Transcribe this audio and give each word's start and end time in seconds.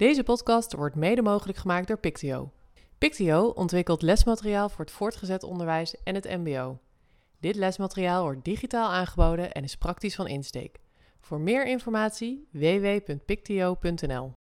Deze 0.00 0.22
podcast 0.22 0.72
wordt 0.72 0.94
mede 0.94 1.22
mogelijk 1.22 1.58
gemaakt 1.58 1.88
door 1.88 1.98
Pictio. 1.98 2.52
Pictio 2.98 3.46
ontwikkelt 3.46 4.02
lesmateriaal 4.02 4.68
voor 4.68 4.84
het 4.84 4.94
voortgezet 4.94 5.42
onderwijs 5.42 6.02
en 6.02 6.14
het 6.14 6.24
MBO. 6.24 6.78
Dit 7.40 7.54
lesmateriaal 7.56 8.22
wordt 8.22 8.44
digitaal 8.44 8.90
aangeboden 8.90 9.52
en 9.52 9.64
is 9.64 9.76
praktisch 9.76 10.14
van 10.14 10.26
insteek. 10.26 10.78
Voor 11.20 11.40
meer 11.40 11.66
informatie 11.66 12.48
www.pictio.nl. 12.50 14.32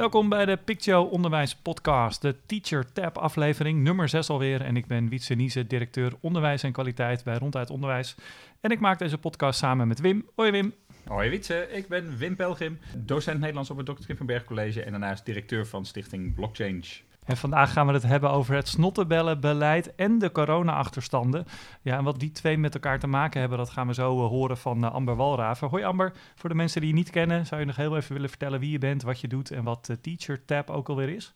Welkom 0.00 0.28
bij 0.28 0.44
de 0.44 0.56
Pictio 0.56 1.02
Onderwijs 1.02 1.54
Podcast, 1.54 2.22
de 2.22 2.36
Teacher 2.46 2.92
Tab 2.92 3.18
aflevering 3.18 3.82
nummer 3.82 4.08
6 4.08 4.28
alweer. 4.28 4.60
En 4.60 4.76
ik 4.76 4.86
ben 4.86 5.08
Wietse 5.08 5.34
Niese, 5.34 5.66
directeur 5.66 6.12
Onderwijs 6.20 6.62
en 6.62 6.72
Kwaliteit 6.72 7.24
bij 7.24 7.36
Ronduit 7.36 7.70
Onderwijs. 7.70 8.14
En 8.60 8.70
ik 8.70 8.80
maak 8.80 8.98
deze 8.98 9.18
podcast 9.18 9.58
samen 9.58 9.88
met 9.88 10.00
Wim. 10.00 10.28
Hoi 10.34 10.50
Wim. 10.50 10.74
Hoi 11.06 11.30
Wietse, 11.30 11.68
ik 11.72 11.88
ben 11.88 12.16
Wim 12.16 12.36
Pelgrim, 12.36 12.78
docent 12.96 13.38
Nederlands 13.38 13.70
op 13.70 13.76
het 13.76 13.86
Dr. 13.86 13.92
Trippenberg 13.92 14.44
College 14.44 14.82
en 14.82 14.90
daarnaast 14.90 15.26
directeur 15.26 15.66
van 15.66 15.86
stichting 15.86 16.34
Blockchange. 16.34 17.08
En 17.30 17.36
vandaag 17.36 17.72
gaan 17.72 17.86
we 17.86 17.92
het 17.92 18.02
hebben 18.02 18.30
over 18.30 18.54
het 18.54 18.68
snottebellenbeleid 18.68 19.94
en 19.94 20.18
de 20.18 20.32
corona-achterstanden. 20.32 21.46
Ja, 21.82 21.96
en 21.96 22.04
wat 22.04 22.20
die 22.20 22.32
twee 22.32 22.58
met 22.58 22.74
elkaar 22.74 22.98
te 22.98 23.06
maken 23.06 23.40
hebben, 23.40 23.58
dat 23.58 23.70
gaan 23.70 23.86
we 23.86 23.94
zo 23.94 24.22
uh, 24.22 24.28
horen 24.28 24.56
van 24.56 24.84
uh, 24.84 24.94
Amber 24.94 25.16
Walraven. 25.16 25.68
Hoi 25.68 25.84
Amber, 25.84 26.12
voor 26.34 26.48
de 26.48 26.54
mensen 26.54 26.80
die 26.80 26.90
je 26.90 26.96
niet 26.96 27.10
kennen, 27.10 27.46
zou 27.46 27.60
je 27.60 27.66
nog 27.66 27.76
heel 27.76 27.96
even 27.96 28.12
willen 28.12 28.28
vertellen 28.28 28.60
wie 28.60 28.70
je 28.70 28.78
bent, 28.78 29.02
wat 29.02 29.20
je 29.20 29.28
doet 29.28 29.50
en 29.50 29.64
wat 29.64 29.86
de 29.86 30.00
Teacher 30.00 30.40
ook 30.66 30.88
alweer 30.88 31.08
is? 31.08 31.34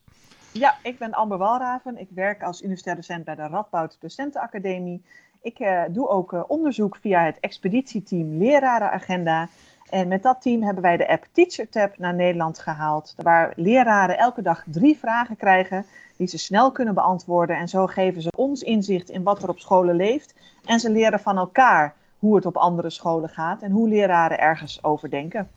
Ja, 0.51 0.75
ik 0.83 0.97
ben 0.97 1.13
Amber 1.13 1.37
Walraven. 1.37 1.99
Ik 1.99 2.09
werk 2.09 2.43
als 2.43 2.61
universitair 2.61 2.95
docent 2.95 3.25
bij 3.25 3.35
de 3.35 3.47
Radboud 3.47 3.97
Docentenacademie. 3.99 5.03
Ik 5.41 5.59
uh, 5.59 5.81
doe 5.89 6.07
ook 6.07 6.45
onderzoek 6.47 6.97
via 7.01 7.23
het 7.23 7.39
expeditieteam 7.39 8.37
Lerarenagenda. 8.37 9.47
En 9.89 10.07
met 10.07 10.23
dat 10.23 10.41
team 10.41 10.63
hebben 10.63 10.83
wij 10.83 10.97
de 10.97 11.07
app 11.07 11.27
TeacherTab 11.31 11.97
naar 11.97 12.13
Nederland 12.13 12.59
gehaald, 12.59 13.13
waar 13.17 13.53
leraren 13.55 14.17
elke 14.17 14.41
dag 14.41 14.63
drie 14.67 14.97
vragen 14.97 15.37
krijgen 15.37 15.85
die 16.17 16.27
ze 16.27 16.37
snel 16.37 16.71
kunnen 16.71 16.93
beantwoorden. 16.93 17.57
En 17.57 17.67
zo 17.67 17.85
geven 17.85 18.21
ze 18.21 18.31
ons 18.35 18.61
inzicht 18.61 19.09
in 19.09 19.23
wat 19.23 19.43
er 19.43 19.49
op 19.49 19.59
scholen 19.59 19.95
leeft. 19.95 20.33
En 20.65 20.79
ze 20.79 20.89
leren 20.89 21.19
van 21.19 21.37
elkaar 21.37 21.93
hoe 22.19 22.35
het 22.35 22.45
op 22.45 22.57
andere 22.57 22.89
scholen 22.89 23.29
gaat 23.29 23.61
en 23.61 23.71
hoe 23.71 23.89
leraren 23.89 24.39
ergens 24.39 24.83
over 24.83 25.09
denken. 25.09 25.49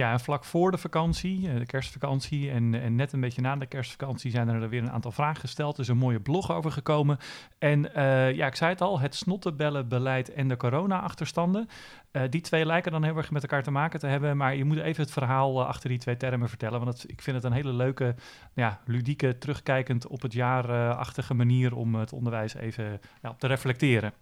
Ja, 0.00 0.18
vlak 0.18 0.44
voor 0.44 0.70
de 0.70 0.78
vakantie, 0.78 1.54
de 1.54 1.66
kerstvakantie 1.66 2.50
en, 2.50 2.74
en, 2.74 2.94
net 2.94 3.12
een 3.12 3.20
beetje 3.20 3.40
na 3.40 3.56
de 3.56 3.66
kerstvakantie 3.66 4.30
zijn 4.30 4.48
er 4.48 4.68
weer 4.68 4.82
een 4.82 4.90
aantal 4.90 5.12
vragen 5.12 5.40
gesteld. 5.40 5.74
Er 5.74 5.80
is 5.80 5.88
een 5.88 5.96
mooie 5.96 6.20
blog 6.20 6.52
over 6.52 6.72
gekomen. 6.72 7.18
En 7.58 7.84
uh, 7.96 8.32
ja, 8.32 8.46
ik 8.46 8.54
zei 8.54 8.70
het 8.70 8.80
al, 8.80 9.00
het 9.00 9.14
snottenbellenbeleid 9.14 10.32
en 10.32 10.48
de 10.48 10.56
corona-achterstanden. 10.56 11.68
Uh, 12.12 12.22
die 12.30 12.40
twee 12.40 12.66
lijken 12.66 12.92
dan 12.92 13.04
heel 13.04 13.16
erg 13.16 13.30
met 13.30 13.42
elkaar 13.42 13.62
te 13.62 13.70
maken 13.70 14.00
te 14.00 14.06
hebben. 14.06 14.36
Maar 14.36 14.56
je 14.56 14.64
moet 14.64 14.78
even 14.78 15.02
het 15.02 15.12
verhaal 15.12 15.66
achter 15.66 15.88
die 15.88 15.98
twee 15.98 16.16
termen 16.16 16.48
vertellen. 16.48 16.80
Want 16.80 16.92
het, 16.92 17.10
ik 17.10 17.22
vind 17.22 17.36
het 17.36 17.44
een 17.44 17.52
hele 17.52 17.72
leuke, 17.72 18.14
ja, 18.54 18.80
ludieke, 18.84 19.38
terugkijkend 19.38 20.06
op 20.06 20.22
het 20.22 20.32
jaar-achtige 20.32 21.34
manier 21.34 21.74
om 21.74 21.94
het 21.94 22.12
onderwijs 22.12 22.54
even 22.54 23.00
ja, 23.22 23.34
te 23.38 23.46
reflecteren. 23.46 24.12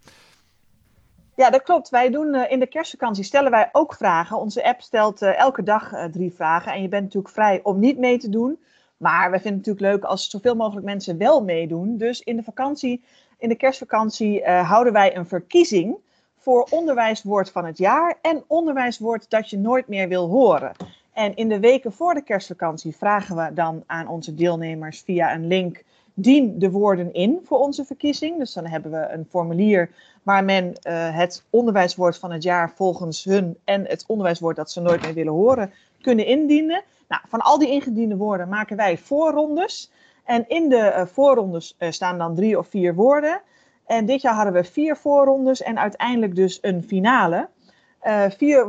Ja, 1.39 1.51
dat 1.51 1.63
klopt. 1.63 1.89
Wij 1.89 2.11
doen 2.11 2.35
uh, 2.35 2.51
in 2.51 2.59
de 2.59 2.67
kerstvakantie 2.67 3.25
stellen 3.25 3.51
wij 3.51 3.69
ook 3.73 3.95
vragen. 3.95 4.39
Onze 4.39 4.65
app 4.65 4.81
stelt 4.81 5.23
uh, 5.23 5.39
elke 5.39 5.63
dag 5.63 5.93
uh, 5.93 6.05
drie 6.05 6.33
vragen. 6.33 6.73
En 6.73 6.83
je 6.83 6.89
bent 6.89 7.03
natuurlijk 7.03 7.35
vrij 7.35 7.61
om 7.63 7.79
niet 7.79 7.99
mee 7.99 8.19
te 8.19 8.29
doen. 8.29 8.59
Maar 8.97 9.31
we 9.31 9.41
vinden 9.41 9.59
het 9.59 9.67
natuurlijk 9.67 9.95
leuk 9.95 10.05
als 10.05 10.31
zoveel 10.31 10.55
mogelijk 10.55 10.87
mensen 10.87 11.19
wel 11.19 11.45
meedoen. 11.45 11.97
Dus 11.97 12.21
in 12.21 12.37
de 12.37 12.43
vakantie, 12.43 13.05
in 13.39 13.49
de 13.49 13.55
kerstvakantie, 13.55 14.45
houden 14.45 14.93
wij 14.93 15.17
een 15.17 15.27
verkiezing 15.27 15.97
voor 16.37 16.67
onderwijswoord 16.71 17.51
van 17.51 17.65
het 17.65 17.79
jaar 17.79 18.19
en 18.23 18.45
onderwijswoord 18.47 19.31
dat 19.31 19.51
je 19.51 19.59
nooit 19.59 19.89
meer 19.89 20.09
wil 20.09 20.29
horen. 20.29 20.73
En 21.13 21.35
in 21.37 21.49
de 21.49 21.61
weken 21.61 21.93
voor 21.93 22.15
de 22.15 22.23
kerstvakantie 22.23 22.97
vragen 22.97 23.37
we 23.37 23.53
dan 23.55 23.83
aan 23.87 24.09
onze 24.09 24.35
deelnemers 24.35 25.01
via 25.01 25.35
een 25.35 25.47
link 25.47 25.85
dien 26.21 26.59
de 26.59 26.71
woorden 26.71 27.13
in 27.13 27.41
voor 27.45 27.59
onze 27.59 27.85
verkiezing. 27.85 28.39
Dus 28.39 28.53
dan 28.53 28.67
hebben 28.67 28.91
we 28.91 29.09
een 29.09 29.27
formulier 29.29 29.91
waar 30.23 30.45
men 30.45 30.65
uh, 30.65 31.17
het 31.17 31.45
onderwijswoord 31.51 32.19
van 32.19 32.33
het 32.33 32.43
jaar 32.43 32.73
volgens 32.75 33.25
hun 33.25 33.57
en 33.65 33.85
het 33.87 34.05
onderwijswoord 34.07 34.57
dat 34.57 34.71
ze 34.71 34.81
nooit 34.81 35.03
meer 35.03 35.15
willen 35.15 35.33
horen 35.33 35.73
kunnen 36.01 36.27
indienen. 36.27 36.83
Nou, 37.09 37.23
van 37.29 37.41
al 37.41 37.59
die 37.59 37.71
ingediende 37.71 38.17
woorden 38.17 38.49
maken 38.49 38.77
wij 38.77 38.99
voorrondes. 38.99 39.91
En 40.25 40.49
in 40.49 40.69
de 40.69 40.77
uh, 40.97 41.07
voorrondes 41.07 41.77
uh, 41.79 41.91
staan 41.91 42.19
dan 42.19 42.35
drie 42.35 42.59
of 42.59 42.69
vier 42.69 42.95
woorden. 42.95 43.41
En 43.87 44.07
dit 44.07 44.21
jaar 44.21 44.35
hadden 44.35 44.53
we 44.53 44.65
vier 44.65 44.97
voorrondes 44.97 45.63
en 45.63 45.79
uiteindelijk 45.79 46.35
dus 46.35 46.59
een 46.61 46.83
finale. 46.83 47.49
Vier 48.29 48.67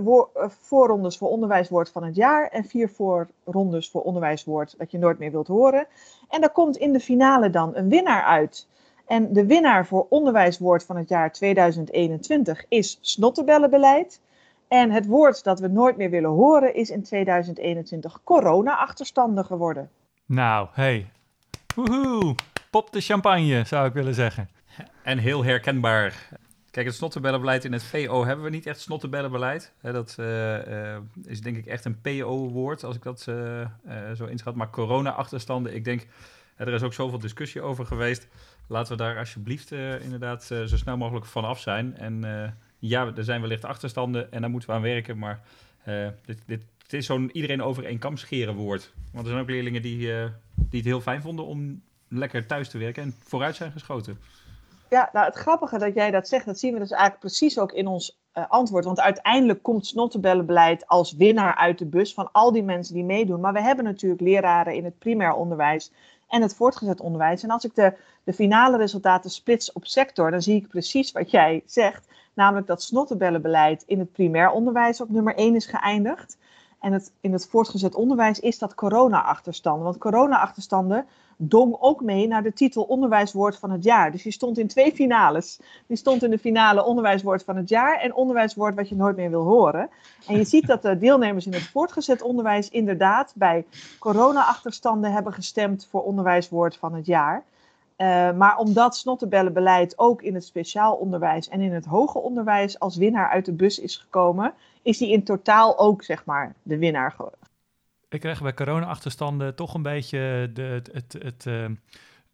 voorrondes 0.47 1.17
voor 1.17 1.29
onderwijswoord 1.29 1.89
van 1.89 2.03
het 2.03 2.15
jaar 2.15 2.47
en 2.47 2.65
vier 2.65 2.89
voorrondes 2.89 3.89
voor 3.89 4.01
onderwijswoord 4.01 4.75
dat 4.77 4.91
je 4.91 4.97
nooit 4.97 5.19
meer 5.19 5.31
wilt 5.31 5.47
horen. 5.47 5.87
En 6.29 6.41
daar 6.41 6.51
komt 6.51 6.77
in 6.77 6.93
de 6.93 6.99
finale 6.99 7.49
dan 7.49 7.75
een 7.75 7.89
winnaar 7.89 8.23
uit. 8.23 8.67
En 9.07 9.33
de 9.33 9.45
winnaar 9.45 9.85
voor 9.85 10.05
onderwijswoord 10.09 10.85
van 10.85 10.97
het 10.97 11.09
jaar 11.09 11.31
2021 11.31 12.65
is 12.67 12.97
snottenbellenbeleid. 13.01 14.21
En 14.67 14.91
het 14.91 15.05
woord 15.05 15.43
dat 15.43 15.59
we 15.59 15.67
nooit 15.67 15.97
meer 15.97 16.09
willen 16.09 16.29
horen 16.29 16.73
is 16.73 16.89
in 16.89 17.03
2021 17.03 18.21
corona-achterstanden 18.23 19.45
geworden. 19.45 19.89
Nou, 20.25 20.67
hey. 20.71 21.09
Woehoe. 21.75 22.35
Pop 22.71 22.91
de 22.91 23.01
champagne, 23.01 23.63
zou 23.65 23.87
ik 23.87 23.93
willen 23.93 24.13
zeggen. 24.13 24.49
En 25.03 25.17
heel 25.17 25.43
herkenbaar. 25.43 26.29
Kijk, 26.71 26.85
het 26.85 26.95
snottenbellenbeleid 26.95 27.65
in 27.65 27.73
het 27.73 27.83
VO 27.83 28.25
hebben 28.25 28.45
we 28.45 28.51
niet 28.51 28.65
echt 28.65 28.79
snottenbellenbeleid. 28.79 29.71
Dat 29.81 30.15
uh, 30.19 30.67
uh, 30.67 30.97
is 31.25 31.41
denk 31.41 31.57
ik 31.57 31.65
echt 31.65 31.85
een 31.85 32.01
PO-woord, 32.01 32.83
als 32.83 32.95
ik 32.95 33.03
dat 33.03 33.25
uh, 33.29 33.65
zo 34.15 34.25
inschat. 34.25 34.55
Maar 34.55 34.69
corona-achterstanden, 34.69 35.75
ik 35.75 35.83
denk, 35.83 36.07
er 36.55 36.73
is 36.73 36.81
ook 36.81 36.93
zoveel 36.93 37.19
discussie 37.19 37.61
over 37.61 37.85
geweest. 37.85 38.27
Laten 38.67 38.91
we 38.91 38.97
daar 38.97 39.17
alsjeblieft 39.17 39.71
inderdaad 40.01 40.43
zo 40.43 40.77
snel 40.77 40.97
mogelijk 40.97 41.25
vanaf 41.25 41.59
zijn. 41.59 41.97
En 41.97 42.23
ja, 42.79 43.11
er 43.15 43.23
zijn 43.23 43.41
wellicht 43.41 43.65
achterstanden 43.65 44.31
en 44.31 44.41
daar 44.41 44.49
moeten 44.49 44.69
we 44.69 44.75
aan 44.75 44.81
werken. 44.81 45.17
Maar 45.17 45.41
dit, 46.25 46.37
dit, 46.45 46.63
het 46.83 46.93
is 46.93 47.05
zo'n 47.05 47.29
iedereen 47.33 47.63
over 47.63 47.85
één 47.85 47.99
kam 47.99 48.17
scheren 48.17 48.55
woord. 48.55 48.93
Want 49.11 49.25
er 49.25 49.31
zijn 49.31 49.43
ook 49.43 49.49
leerlingen 49.49 49.81
die, 49.81 49.97
die 50.55 50.79
het 50.79 50.85
heel 50.85 51.01
fijn 51.01 51.21
vonden 51.21 51.45
om 51.45 51.81
lekker 52.07 52.45
thuis 52.45 52.69
te 52.69 52.77
werken 52.77 53.03
en 53.03 53.13
vooruit 53.23 53.55
zijn 53.55 53.71
geschoten. 53.71 54.17
Ja, 54.89 55.09
nou 55.13 55.25
het 55.25 55.35
grappige 55.35 55.77
dat 55.77 55.93
jij 55.93 56.11
dat 56.11 56.27
zegt, 56.27 56.45
dat 56.45 56.59
zien 56.59 56.73
we 56.73 56.79
dus 56.79 56.91
eigenlijk 56.91 57.21
precies 57.21 57.59
ook 57.59 57.71
in 57.71 57.87
ons 57.87 58.19
uh, 58.33 58.49
antwoord. 58.49 58.85
Want 58.85 58.99
uiteindelijk 58.99 59.63
komt 59.63 59.85
snottenbellenbeleid 59.85 60.87
als 60.87 61.15
winnaar 61.15 61.55
uit 61.55 61.77
de 61.77 61.85
bus 61.85 62.13
van 62.13 62.31
al 62.31 62.51
die 62.51 62.63
mensen 62.63 62.93
die 62.93 63.03
meedoen. 63.03 63.39
Maar 63.39 63.53
we 63.53 63.61
hebben 63.61 63.85
natuurlijk 63.85 64.21
leraren 64.21 64.75
in 64.75 64.83
het 64.83 64.99
primair 64.99 65.33
onderwijs 65.33 65.91
en 66.27 66.41
het 66.41 66.55
voortgezet 66.55 67.01
onderwijs. 67.01 67.43
En 67.43 67.49
als 67.49 67.63
ik 67.63 67.75
de, 67.75 67.93
de 68.23 68.33
finale 68.33 68.77
resultaten 68.77 69.29
splits 69.29 69.71
op 69.71 69.85
sector, 69.85 70.31
dan 70.31 70.41
zie 70.41 70.55
ik 70.55 70.67
precies 70.67 71.11
wat 71.11 71.31
jij 71.31 71.63
zegt. 71.65 72.07
Namelijk 72.33 72.67
dat 72.67 72.83
snottenbellenbeleid 72.83 73.83
in 73.87 73.99
het 73.99 74.11
primair 74.11 74.51
onderwijs 74.51 75.01
op 75.01 75.09
nummer 75.09 75.35
1 75.35 75.55
is 75.55 75.65
geëindigd. 75.65 76.37
En 76.79 77.03
in 77.21 77.33
het 77.33 77.47
voortgezet 77.47 77.95
onderwijs 77.95 78.39
is 78.39 78.59
dat 78.59 78.75
corona-achterstanden. 78.75 79.83
Want 79.83 79.97
corona-achterstanden 79.97 81.05
dong 81.37 81.75
ook 81.79 82.01
mee 82.01 82.27
naar 82.27 82.43
de 82.43 82.53
titel 82.53 82.83
Onderwijswoord 82.83 83.57
van 83.57 83.71
het 83.71 83.83
jaar. 83.83 84.11
Dus 84.11 84.23
die 84.23 84.31
stond 84.31 84.57
in 84.57 84.67
twee 84.67 84.91
finales. 84.91 85.59
Die 85.87 85.97
stond 85.97 86.23
in 86.23 86.29
de 86.29 86.39
finale 86.39 86.85
Onderwijswoord 86.85 87.43
van 87.43 87.55
het 87.55 87.69
jaar 87.69 87.99
en 87.99 88.13
Onderwijswoord 88.13 88.75
wat 88.75 88.89
je 88.89 88.95
nooit 88.95 89.15
meer 89.15 89.29
wil 89.29 89.43
horen. 89.43 89.89
En 90.27 90.37
je 90.37 90.43
ziet 90.43 90.67
dat 90.67 90.81
de 90.81 90.97
deelnemers 90.97 91.45
in 91.45 91.53
het 91.53 91.67
voortgezet 91.67 92.21
onderwijs 92.21 92.69
inderdaad 92.69 93.33
bij 93.35 93.65
corona-achterstanden 93.99 95.11
hebben 95.11 95.33
gestemd 95.33 95.87
voor 95.89 96.03
Onderwijswoord 96.03 96.75
van 96.75 96.93
het 96.93 97.05
jaar. 97.05 97.43
Uh, 98.01 98.31
maar 98.31 98.57
omdat 98.57 98.95
snottenbellenbeleid 98.95 99.97
ook 99.97 100.21
in 100.21 100.33
het 100.33 100.45
speciaal 100.45 100.95
onderwijs 100.95 101.49
en 101.49 101.61
in 101.61 101.73
het 101.73 101.85
hoger 101.85 102.21
onderwijs 102.21 102.79
als 102.79 102.97
winnaar 102.97 103.29
uit 103.29 103.45
de 103.45 103.53
bus 103.53 103.79
is 103.79 103.97
gekomen, 103.97 104.53
is 104.81 104.97
die 104.97 105.11
in 105.11 105.23
totaal 105.23 105.79
ook 105.79 106.03
zeg 106.03 106.25
maar 106.25 106.55
de 106.63 106.77
winnaar 106.77 107.11
geworden. 107.11 107.39
Ik 108.09 108.19
krijg 108.19 108.41
bij 108.41 108.53
corona-achterstanden 108.53 109.55
toch 109.55 109.73
een 109.73 109.81
beetje 109.81 110.49
de, 110.53 110.61
het, 110.61 110.89
het, 110.93 111.15
het, 111.23 111.45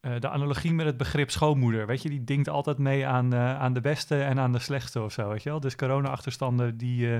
uh, 0.05 0.11
de 0.19 0.29
analogie 0.29 0.73
met 0.73 0.85
het 0.85 0.97
begrip 0.97 1.31
schoonmoeder. 1.31 1.87
Weet 1.87 2.01
je, 2.01 2.09
die 2.09 2.23
denkt 2.23 2.49
altijd 2.49 2.77
mee 2.77 3.07
aan, 3.07 3.33
uh, 3.33 3.59
aan 3.59 3.73
de 3.73 3.81
beste 3.81 4.21
en 4.21 4.39
aan 4.39 4.51
de 4.51 4.59
slechtste 4.59 5.01
of 5.01 5.11
zo, 5.11 5.29
weet 5.29 5.43
je 5.43 5.49
wel. 5.49 5.59
Dus 5.59 5.75
corona-achterstanden, 5.75 6.77
die 6.77 7.07
uh, 7.07 7.17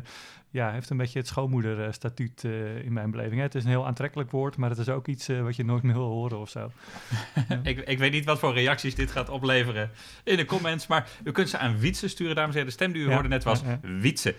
ja, 0.50 0.72
heeft 0.72 0.90
een 0.90 0.98
beetje 0.98 1.20
het 1.20 1.28
schoonmoederstatuut 1.28 2.44
in 2.84 2.94
mijn 2.94 3.12
beleving. 3.12 3.36
Hè? 3.36 3.42
Het 3.42 3.56
is 3.56 3.64
een 3.64 3.70
heel 3.70 3.86
aantrekkelijk 3.86 4.32
woord, 4.32 4.58
maar 4.58 4.70
het 4.70 4.80
is 4.80 4.90
ook 4.90 5.08
iets 5.08 5.28
wat 5.28 5.56
je 5.56 5.66
nooit 5.66 5.84
meer 5.84 5.94
wil 5.94 6.10
horen 6.10 6.40
of 6.40 6.50
zo. 6.50 6.72
ik, 7.64 7.80
ik 7.80 7.98
weet 7.98 8.12
niet 8.12 8.26
wat 8.26 8.40
voor 8.40 8.54
reacties 8.54 8.96
dit 8.96 9.12
gaat 9.12 9.30
opleveren 9.30 9.90
in 10.24 10.38
de 10.38 10.46
comments, 10.46 10.88
maar 10.88 11.10
u 11.24 11.32
kunt 11.32 11.50
ze 11.50 11.58
aan 11.58 11.78
Wietse 11.80 12.08
sturen, 12.08 12.36
dames 12.36 12.56
en 12.56 12.60
heren. 12.60 12.68
De 12.68 12.84
stem 12.84 12.92
die 12.92 13.02
u 13.02 13.08
ja, 13.08 13.14
hoorde 13.14 13.30
net 13.30 13.44
was 13.44 13.62
ja, 13.62 13.80
ja. 13.82 14.00
Wietse 14.00 14.36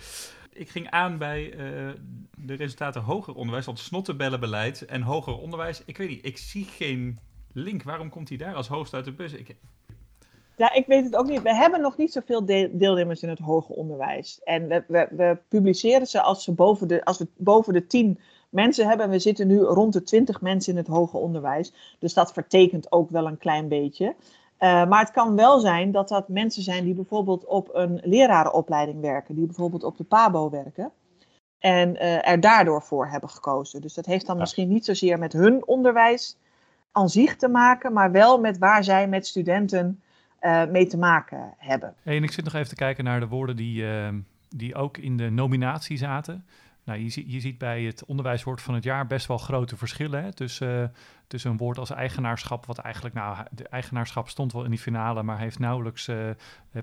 ik 0.56 0.70
ging 0.70 0.90
aan 0.90 1.18
bij 1.18 1.54
uh, 1.54 1.90
de 2.36 2.54
resultaten 2.54 3.02
hoger 3.02 3.34
onderwijs, 3.34 3.66
want 3.66 3.78
snottenbellenbeleid 3.78 4.84
en 4.84 5.02
hoger 5.02 5.38
onderwijs. 5.38 5.82
Ik 5.84 5.96
weet 5.96 6.08
niet, 6.08 6.24
ik 6.24 6.38
zie 6.38 6.64
geen 6.64 7.18
link, 7.60 7.82
waarom 7.82 8.08
komt 8.10 8.28
hij 8.28 8.38
daar 8.38 8.54
als 8.54 8.68
hoogste 8.68 8.96
uit 8.96 9.04
de 9.04 9.12
bus? 9.12 9.32
Ik, 9.32 9.56
Ja, 10.56 10.72
ik 10.72 10.86
weet 10.86 11.04
het 11.04 11.16
ook 11.16 11.26
niet. 11.28 11.42
We 11.42 11.54
hebben 11.54 11.80
nog 11.80 11.96
niet 11.96 12.12
zoveel 12.12 12.44
deel- 12.44 12.68
deelnemers 12.72 13.22
in 13.22 13.28
het 13.28 13.38
hoger 13.38 13.74
onderwijs. 13.74 14.40
En 14.44 14.68
we, 14.68 14.84
we, 14.88 15.08
we 15.10 15.38
publiceren 15.48 16.06
ze 16.06 16.20
als, 16.20 16.44
ze 16.44 16.52
boven 16.52 16.88
de, 16.88 17.04
als 17.04 17.18
we 17.18 17.26
boven 17.36 17.72
de 17.72 17.86
10 17.86 18.20
mensen 18.50 18.88
hebben. 18.88 19.10
We 19.10 19.18
zitten 19.18 19.46
nu 19.46 19.58
rond 19.60 19.92
de 19.92 20.02
20 20.02 20.40
mensen 20.40 20.72
in 20.72 20.78
het 20.78 20.86
hoger 20.88 21.20
onderwijs. 21.20 21.72
Dus 21.98 22.14
dat 22.14 22.32
vertekent 22.32 22.92
ook 22.92 23.10
wel 23.10 23.26
een 23.26 23.38
klein 23.38 23.68
beetje. 23.68 24.14
Eh, 24.56 24.86
maar 24.88 25.00
het 25.00 25.10
kan 25.10 25.36
wel 25.36 25.60
zijn 25.60 25.90
dat 25.92 26.08
dat 26.08 26.28
mensen 26.28 26.62
zijn 26.62 26.84
die 26.84 26.94
bijvoorbeeld 26.94 27.44
op 27.44 27.68
een 27.72 28.00
lerarenopleiding 28.04 29.00
werken. 29.00 29.34
Die 29.34 29.46
bijvoorbeeld 29.46 29.84
op 29.84 29.96
de 29.96 30.04
PABO 30.04 30.50
werken. 30.50 30.92
En 31.58 31.96
eh, 31.96 32.28
er 32.28 32.40
daardoor 32.40 32.82
voor 32.82 33.06
hebben 33.08 33.28
gekozen. 33.30 33.80
Dus 33.80 33.94
dat 33.94 34.06
heeft 34.06 34.26
dan 34.26 34.34
Ja. 34.34 34.40
misschien 34.40 34.68
niet 34.68 34.84
zozeer 34.84 35.18
met 35.18 35.32
hun 35.32 35.66
onderwijs 35.66 36.36
aan 36.96 37.36
te 37.36 37.48
maken. 37.48 37.92
Maar 37.92 38.10
wel 38.12 38.40
met 38.40 38.58
waar 38.58 38.84
zij 38.84 39.08
met 39.08 39.26
studenten 39.26 40.00
eh, 40.38 40.64
mee 40.64 40.86
te 40.86 40.98
maken 40.98 41.54
hebben. 41.56 41.94
En 42.02 42.22
ik 42.22 42.32
zit 42.32 42.44
nog 42.44 42.54
even 42.54 42.68
te 42.68 42.74
kijken 42.74 43.04
naar 43.04 43.20
de 43.20 43.28
woorden 43.28 43.56
die, 43.56 43.86
ehm, 43.86 44.18
die 44.48 44.74
ook 44.74 44.96
in 44.96 45.16
de 45.16 45.30
nominatie 45.30 45.96
zaten. 45.96 46.44
Nou, 46.86 46.98
je, 46.98 47.30
je 47.30 47.40
ziet 47.40 47.58
bij 47.58 47.82
het 47.82 48.04
onderwijswoord 48.04 48.62
van 48.62 48.74
het 48.74 48.84
jaar 48.84 49.06
best 49.06 49.26
wel 49.26 49.38
grote 49.38 49.76
verschillen 49.76 50.22
hè, 50.22 50.32
tussen, 50.32 50.94
tussen 51.26 51.50
een 51.50 51.56
woord 51.56 51.78
als 51.78 51.90
eigenaarschap, 51.90 52.66
wat 52.66 52.78
eigenlijk, 52.78 53.14
nou, 53.14 53.36
de 53.50 53.68
eigenaarschap 53.68 54.28
stond 54.28 54.52
wel 54.52 54.64
in 54.64 54.70
die 54.70 54.78
finale, 54.78 55.22
maar 55.22 55.38
heeft 55.38 55.58
nauwelijks 55.58 56.08
eh, 56.08 56.30
eh, 56.30 56.36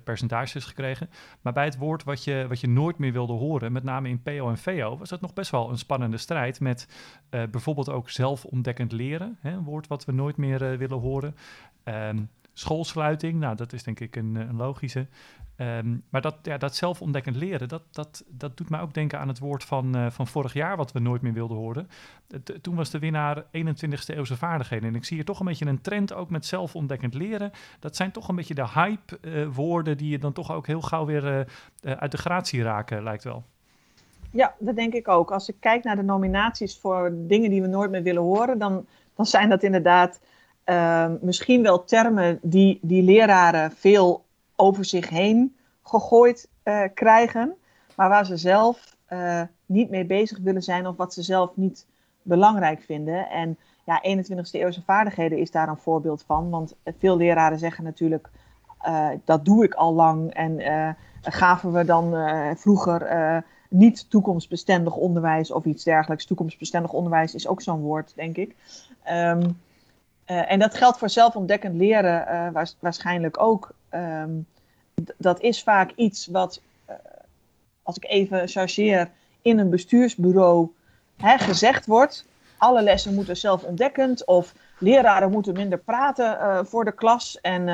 percentages 0.03 0.65
gekregen. 0.65 1.09
Maar 1.41 1.53
bij 1.53 1.65
het 1.65 1.77
woord 1.77 2.03
wat 2.03 2.23
je, 2.23 2.45
wat 2.49 2.59
je 2.59 2.67
nooit 2.67 2.97
meer 2.97 3.11
wilde 3.11 3.33
horen, 3.33 3.71
met 3.71 3.83
name 3.83 4.09
in 4.09 4.21
PO 4.21 4.49
en 4.49 4.57
VO, 4.57 4.97
was 4.97 5.09
het 5.09 5.21
nog 5.21 5.33
best 5.33 5.51
wel 5.51 5.69
een 5.69 5.77
spannende 5.77 6.17
strijd 6.17 6.59
met 6.59 6.87
eh, 7.29 7.43
bijvoorbeeld 7.51 7.89
ook 7.89 8.09
zelfontdekkend 8.09 8.91
leren, 8.91 9.37
hè, 9.41 9.51
een 9.51 9.63
woord 9.63 9.87
wat 9.87 10.05
we 10.05 10.11
nooit 10.11 10.37
meer 10.37 10.77
willen 10.77 10.99
horen. 10.99 11.35
Ehm, 11.83 12.17
schoolsluiting, 12.53 13.39
nou, 13.39 13.55
dat 13.55 13.73
is 13.73 13.83
denk 13.83 13.99
ik 13.99 14.15
een, 14.15 14.37
eh, 14.37 14.47
een 14.47 14.55
logische. 14.55 15.07
Ehm, 15.55 15.95
maar 16.09 16.21
dat, 16.21 16.35
ja, 16.41 16.57
dat 16.57 16.75
zelfontdekkend 16.75 17.35
leren, 17.35 17.67
dat, 17.67 17.81
dat, 17.91 18.23
dat 18.27 18.57
doet 18.57 18.69
mij 18.69 18.79
ook 18.79 18.93
denken 18.93 19.19
aan 19.19 19.27
het 19.27 19.39
woord 19.39 19.63
van, 19.63 19.95
eh, 19.95 20.09
van 20.09 20.27
vorig 20.27 20.53
jaar, 20.53 20.77
wat 20.77 20.91
we 20.91 20.99
nooit 20.99 21.21
meer 21.21 21.33
wilden 21.33 21.57
horen. 21.57 21.89
Het- 22.27 22.57
toen 22.61 22.75
was 22.75 22.89
de 22.89 22.99
winnaar 22.99 23.43
21ste 23.51 24.15
eeuwse 24.15 24.37
vaardigheden. 24.37 24.89
En 24.89 24.95
ik 24.95 25.05
zie 25.05 25.15
hier 25.15 25.25
toch 25.25 25.39
een 25.39 25.45
beetje 25.45 25.65
een 25.65 25.81
trend 25.81 26.13
ook 26.13 26.29
met 26.29 26.45
zelfontdekkend 26.45 27.13
leren. 27.13 27.51
Dat 27.79 27.95
zijn 27.95 28.11
toch 28.11 28.27
een 28.27 28.35
beetje 28.35 28.53
de 28.53 28.67
hype-woorden 28.73 29.97
die 29.97 30.09
je 30.09 30.19
dan 30.19 30.33
toch 30.33 30.51
ook 30.51 30.67
heel 30.67 30.81
gauw 30.81 31.05
weer 31.05 31.27
eh, 31.27 31.39
eh, 31.39 31.97
uit 31.97 32.11
de 32.11 32.17
gratie 32.17 32.63
raken, 32.63 33.03
lijkt 33.03 33.23
wel. 33.23 33.43
Ja, 34.31 34.53
dat 34.59 34.75
denk 34.75 34.93
ik 34.93 35.07
ook. 35.07 35.31
Als 35.31 35.49
ik 35.49 35.55
kijk 35.59 35.83
naar 35.83 35.95
de 35.95 36.03
nominaties 36.03 36.77
voor 36.77 37.11
dingen 37.13 37.49
die 37.49 37.61
we 37.61 37.67
nooit 37.67 37.91
meer 37.91 38.03
willen 38.03 38.21
horen, 38.21 38.57
dan, 38.57 38.85
dan 39.15 39.25
zijn 39.25 39.49
dat 39.49 39.63
inderdaad 39.63 40.19
eh, 40.63 41.11
misschien 41.21 41.63
wel 41.63 41.83
termen 41.83 42.39
die, 42.41 42.79
die 42.81 43.03
leraren 43.03 43.71
veel 43.71 44.23
over 44.55 44.85
zich 44.85 45.09
heen 45.09 45.55
gegooid 45.83 46.49
eh, 46.63 46.81
krijgen, 46.93 47.53
maar 47.95 48.09
waar 48.09 48.25
ze 48.25 48.37
zelf 48.37 48.95
eh, 49.05 49.41
niet 49.65 49.89
mee 49.89 50.05
bezig 50.05 50.37
willen 50.37 50.63
zijn 50.63 50.87
of 50.87 50.97
wat 50.97 51.13
ze 51.13 51.21
zelf 51.21 51.51
niet 51.55 51.85
belangrijk 52.21 52.81
vinden. 52.81 53.29
En 53.29 53.57
ja, 53.85 54.03
21ste 54.03 54.51
eeuwse 54.51 54.81
vaardigheden 54.85 55.37
is 55.37 55.51
daar 55.51 55.67
een 55.67 55.77
voorbeeld 55.77 56.23
van, 56.25 56.49
want 56.49 56.75
veel 56.97 57.17
leraren 57.17 57.59
zeggen 57.59 57.83
natuurlijk, 57.83 58.29
eh, 58.79 59.09
dat 59.25 59.45
doe 59.45 59.63
ik 59.63 59.73
al 59.73 59.93
lang 59.93 60.33
en 60.33 60.95
gaven 61.21 61.73
we 61.73 61.85
dan 61.85 62.13
vroeger 62.57 63.43
niet 63.69 64.09
toekomstbestendig 64.09 64.95
onderwijs 64.95 65.51
of 65.51 65.65
iets 65.65 65.83
dergelijks. 65.83 66.25
Toekomstbestendig 66.25 66.91
onderwijs 66.91 67.33
is 67.33 67.47
ook 67.47 67.61
zo'n 67.61 67.81
woord, 67.81 68.15
denk 68.15 68.37
ik. 68.37 68.55
Ehm, 69.03 69.49
eh, 70.25 70.51
en 70.51 70.59
dat 70.59 70.75
geldt 70.75 70.97
voor 70.97 71.09
zelfontdekkend 71.09 71.75
leren 71.75 72.27
eh, 72.27 72.49
waars- 72.51 72.77
waarschijnlijk 72.79 73.41
ook. 73.41 73.71
Ehm, 73.89 74.31
dat 75.17 75.41
is 75.41 75.63
vaak 75.63 75.91
iets 75.95 76.27
wat, 76.27 76.61
eh, 76.85 76.95
als 77.83 77.95
ik 77.95 78.05
even 78.05 78.47
chargeer, 78.47 79.09
in 79.41 79.59
een 79.59 79.69
bestuursbureau 79.69 80.69
hè, 81.17 81.37
gezegd 81.37 81.85
wordt. 81.85 82.25
Alle 82.57 82.81
lessen 82.81 83.13
moeten 83.13 83.37
zelfontdekkend 83.37 84.25
of 84.25 84.53
leraren 84.77 85.31
moeten 85.31 85.53
minder 85.53 85.79
praten 85.79 86.65
voor 86.67 86.85
de 86.85 86.91
klas. 86.91 87.41
En 87.41 87.65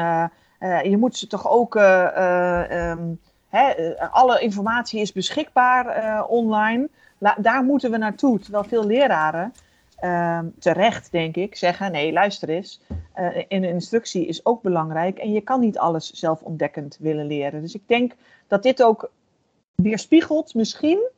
je 0.89 0.97
moet 0.99 1.17
ze 1.17 1.27
toch 1.27 1.49
ook 1.49 1.75
eh, 1.75 2.05
eh, 2.05 2.91
ehm, 2.91 3.13
Hè, 3.49 3.95
alle 4.11 4.39
informatie 4.39 5.01
is 5.01 5.11
beschikbaar 5.11 6.25
online. 6.25 6.89
Daar 7.37 7.63
moeten 7.63 7.91
we 7.91 7.97
naartoe. 7.97 8.39
Terwijl 8.39 8.63
veel 8.63 8.85
leraren, 8.85 9.53
ehm, 10.01 10.45
terecht 10.59 11.11
denk 11.11 11.35
ik, 11.35 11.55
zeggen: 11.55 11.91
nee, 11.91 12.11
luister 12.11 12.49
eens. 12.49 12.81
in 13.47 13.63
een 13.63 13.69
instructie 13.69 14.25
is 14.25 14.45
ook 14.45 14.61
belangrijk. 14.61 15.17
En 15.17 15.31
je 15.31 15.41
kan 15.41 15.59
niet 15.59 15.77
alles 15.77 16.11
zelfontdekkend 16.11 16.97
willen 16.99 17.25
leren. 17.25 17.61
Dus 17.61 17.75
ik 17.75 17.87
denk 17.87 18.13
dat 18.47 18.63
dit 18.63 18.83
ook 18.83 19.11
weerspiegelt, 19.75 20.53
misschien, 20.53 21.09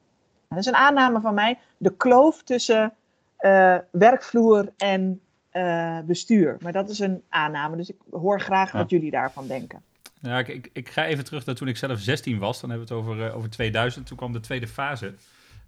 dat 0.49 0.57
is 0.57 0.65
een 0.65 0.75
aanname 0.75 1.21
van 1.21 1.33
mij, 1.33 1.57
de 1.77 1.95
kloof 1.95 2.43
tussen 2.43 2.93
eh, 3.37 3.77
werkvloer 3.91 4.71
en 4.77 5.21
eh, 5.49 5.99
bestuur. 5.99 6.57
Maar 6.59 6.71
dat 6.71 6.89
is 6.89 6.99
een 6.99 7.23
aanname. 7.29 7.77
Dus 7.77 7.89
ik 7.89 7.95
hoor 8.11 8.41
graag 8.41 8.71
Ja. 8.71 8.77
wat 8.77 8.89
jullie 8.89 9.11
daarvan 9.11 9.47
denken. 9.47 9.81
Ja, 10.21 10.39
ik, 10.39 10.47
ik, 10.47 10.69
ik 10.73 10.89
ga 10.89 11.05
even 11.05 11.23
terug 11.25 11.45
naar 11.45 11.55
toen 11.55 11.67
ik 11.67 11.77
zelf 11.77 11.99
16 11.99 12.39
was. 12.39 12.61
Dan 12.61 12.69
hebben 12.69 12.87
we 12.87 12.93
het 12.93 13.03
over, 13.03 13.33
over 13.33 13.49
2000. 13.49 14.05
Toen 14.05 14.17
kwam 14.17 14.33
de 14.33 14.39
tweede 14.39 14.67
fase. 14.67 15.13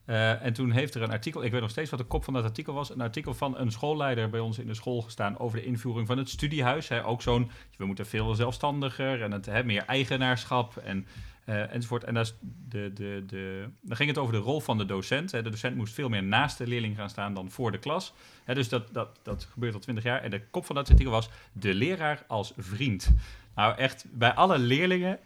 Eh, 0.06 0.46
en 0.46 0.54
toen 0.54 0.72
heeft 0.72 0.96
er 0.96 1.02
een 1.02 1.12
artikel, 1.12 1.44
ik 1.44 1.52
weet 1.52 1.62
nog 1.62 1.70
steeds 1.70 1.90
wat 1.90 2.00
de 2.00 2.06
kop 2.06 2.24
van 2.24 2.34
dat 2.34 2.44
artikel 2.44 2.74
was. 2.74 2.90
Een 2.90 3.02
artikel 3.02 3.34
van 3.34 3.58
een 3.58 3.72
schoolleider 3.72 4.30
bij 4.30 4.40
ons 4.40 4.60
in 4.60 4.68
de 4.68 4.74
school 4.74 5.02
gestaan 5.02 5.40
over 5.40 5.58
de 5.58 5.66
invoering 5.66 6.08
van 6.08 6.18
het 6.18 6.30
studiehuis. 6.30 6.88
Hè. 6.88 7.06
Ook 7.06 7.22
zo'n, 7.22 7.52
we 7.78 7.86
moeten 7.86 8.06
veel 8.06 8.36
zelfstandiger 8.36 9.22
en 9.22 9.32
het, 9.32 9.46
hè, 9.46 9.64
meer 9.64 9.86
eigenaarschap 9.86 10.78
en, 10.78 11.08
eh, 11.46 11.74
enzovoort. 11.74 12.04
En 12.04 12.14
daar 12.14 12.30
de, 12.70 12.92
de, 12.94 13.24
de, 13.28 13.70
dan 13.82 13.96
ging 13.96 14.10
het 14.10 14.18
over 14.18 14.34
de 14.34 14.40
rol 14.40 14.60
van 14.60 14.78
de 14.78 14.86
docent. 14.86 15.32
Hè. 15.32 15.42
De 15.42 15.50
docent 15.50 15.76
moest 15.76 15.94
veel 15.94 16.10
meer 16.10 16.24
naast 16.24 16.58
de 16.58 16.68
leerling 16.68 16.96
gaan 16.96 17.10
staan 17.10 17.34
dan 17.34 17.52
voor 17.52 17.72
de 17.72 17.80
klas. 17.80 18.14
Hè, 18.44 18.54
dus 18.54 18.70
dat, 18.70 18.94
dat, 18.94 19.20
dat 19.24 19.48
gebeurt 19.52 19.74
al 19.74 19.80
20 19.80 20.04
jaar. 20.04 20.22
En 20.22 20.32
de 20.32 20.42
kop 20.52 20.66
van 20.66 20.76
dat 20.76 20.90
artikel 20.90 21.12
was 21.12 21.30
de 21.52 21.74
leraar 21.74 22.24
als 22.28 22.54
vriend. 22.58 23.12
Nou, 23.56 23.78
echt 23.78 24.06
bij 24.10 24.34
alle 24.34 24.58
leerlingen 24.58 25.20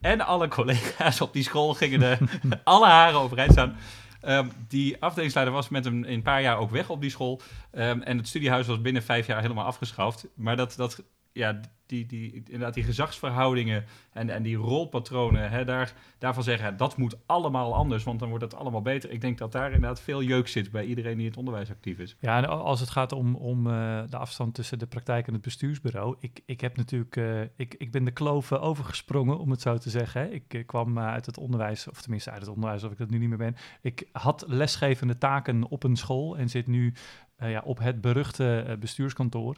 en 0.00 0.20
alle 0.20 0.48
collega's 0.48 1.20
op 1.20 1.32
die 1.32 1.42
school 1.42 1.74
gingen 1.74 2.02
er 2.02 2.18
alle 2.64 2.86
haren 2.86 3.20
overeind 3.20 3.52
staan. 3.52 3.76
Ehm, 4.20 4.48
die 4.68 5.02
afdelingsleider 5.02 5.54
was 5.54 5.68
met 5.68 5.84
hem 5.84 6.04
een 6.04 6.22
paar 6.22 6.42
jaar 6.42 6.58
ook 6.58 6.70
weg 6.70 6.90
op 6.90 7.00
die 7.00 7.10
school. 7.10 7.40
Ehm, 7.70 8.00
en 8.00 8.16
het 8.16 8.28
studiehuis 8.28 8.66
was 8.66 8.80
binnen 8.80 9.02
vijf 9.02 9.26
jaar 9.26 9.40
helemaal 9.40 9.64
afgeschaft. 9.64 10.26
Maar 10.34 10.56
dat, 10.56 10.74
dat 10.76 11.04
ja, 11.38 11.60
die, 11.86 12.06
die, 12.06 12.32
inderdaad, 12.32 12.74
die 12.74 12.84
gezagsverhoudingen 12.84 13.84
en, 14.12 14.30
en 14.30 14.42
die 14.42 14.56
rolpatronen, 14.56 15.50
hè, 15.50 15.64
daar, 15.64 15.92
daarvan 16.18 16.42
zeggen, 16.42 16.76
dat 16.76 16.96
moet 16.96 17.16
allemaal 17.26 17.74
anders, 17.74 18.04
want 18.04 18.18
dan 18.18 18.28
wordt 18.28 18.44
het 18.44 18.54
allemaal 18.54 18.82
beter. 18.82 19.10
Ik 19.10 19.20
denk 19.20 19.38
dat 19.38 19.52
daar 19.52 19.72
inderdaad 19.72 20.00
veel 20.00 20.22
jeuk 20.22 20.48
zit 20.48 20.70
bij 20.70 20.84
iedereen 20.84 21.14
die 21.14 21.22
in 21.22 21.28
het 21.28 21.38
onderwijs 21.38 21.70
actief 21.70 21.98
is. 21.98 22.16
Ja, 22.20 22.36
en 22.36 22.48
als 22.48 22.80
het 22.80 22.90
gaat 22.90 23.12
om, 23.12 23.34
om 23.34 23.66
eh, 23.66 24.02
de 24.08 24.16
afstand 24.16 24.54
tussen 24.54 24.78
de 24.78 24.86
praktijk 24.86 25.26
en 25.26 25.32
het 25.32 25.42
bestuursbureau. 25.42 26.16
Ik, 26.20 26.40
ik 26.46 26.60
heb 26.60 26.76
natuurlijk, 26.76 27.16
eh, 27.16 27.40
ik, 27.40 27.74
ik 27.78 27.90
ben 27.90 28.04
de 28.04 28.10
kloof 28.10 28.50
eh, 28.50 28.62
overgesprongen, 28.62 29.38
om 29.38 29.50
het 29.50 29.60
zo 29.60 29.76
te 29.76 29.90
zeggen. 29.90 30.32
Ik 30.32 30.54
eh, 30.54 30.66
kwam 30.66 30.98
uit 30.98 31.26
het 31.26 31.38
onderwijs, 31.38 31.88
of 31.88 32.02
tenminste 32.02 32.30
uit 32.30 32.40
het 32.40 32.50
onderwijs, 32.50 32.84
of 32.84 32.92
ik 32.92 32.98
dat 32.98 33.10
nu 33.10 33.18
niet 33.18 33.28
meer 33.28 33.38
ben. 33.38 33.56
Ik 33.82 34.08
had 34.12 34.44
lesgevende 34.46 35.18
taken 35.18 35.68
op 35.68 35.82
een 35.82 35.96
school 35.96 36.36
en 36.36 36.48
zit 36.48 36.66
nu 36.66 36.94
ja, 37.40 37.62
op 37.64 37.78
het 37.78 38.00
beruchte 38.00 38.76
bestuurskantoor. 38.80 39.56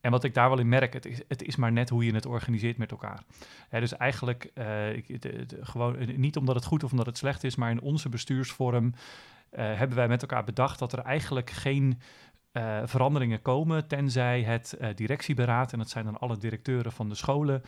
En 0.00 0.10
wat 0.10 0.24
ik 0.24 0.34
daar 0.34 0.48
wel 0.48 0.58
in 0.58 0.68
merk, 0.68 0.92
het 0.92 1.06
is, 1.06 1.20
het 1.28 1.42
is 1.42 1.56
maar 1.56 1.72
net 1.72 1.88
hoe 1.88 2.04
je 2.04 2.14
het 2.14 2.26
organiseert 2.26 2.76
met 2.76 2.90
elkaar. 2.90 3.22
Dus 3.70 3.96
eigenlijk, 3.96 4.50
eh, 4.54 4.66
gewoon, 5.60 5.96
eh, 5.96 6.16
niet 6.16 6.36
omdat 6.36 6.54
het 6.54 6.64
goed 6.64 6.84
of 6.84 6.90
omdat 6.90 7.06
het 7.06 7.18
slecht 7.18 7.44
is, 7.44 7.56
maar 7.56 7.70
in 7.70 7.80
onze 7.80 8.08
bestuursvorm 8.08 8.94
eh, 9.50 9.76
hebben 9.78 9.96
wij 9.96 10.08
met 10.08 10.22
elkaar 10.22 10.44
bedacht 10.44 10.78
dat 10.78 10.92
er 10.92 10.98
eigenlijk 10.98 11.50
geen 11.50 12.00
veranderingen 12.84 13.42
komen, 13.42 13.86
tenzij 13.86 14.42
het 14.42 14.72
eh, 14.72 14.94
directieberaad, 14.94 15.72
en 15.72 15.78
dat 15.78 15.90
zijn 15.90 16.04
dan 16.04 16.18
alle 16.18 16.36
directeuren 16.36 16.92
van 16.92 17.08
de 17.08 17.14
scholen, 17.14 17.62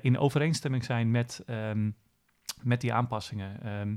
in 0.00 0.18
overeenstemming 0.18 0.84
zijn 0.84 1.10
met, 1.10 1.42
ehm, 1.46 1.90
met 2.62 2.80
die 2.80 2.92
aanpassingen. 2.92 3.62
Ehm, 3.62 3.96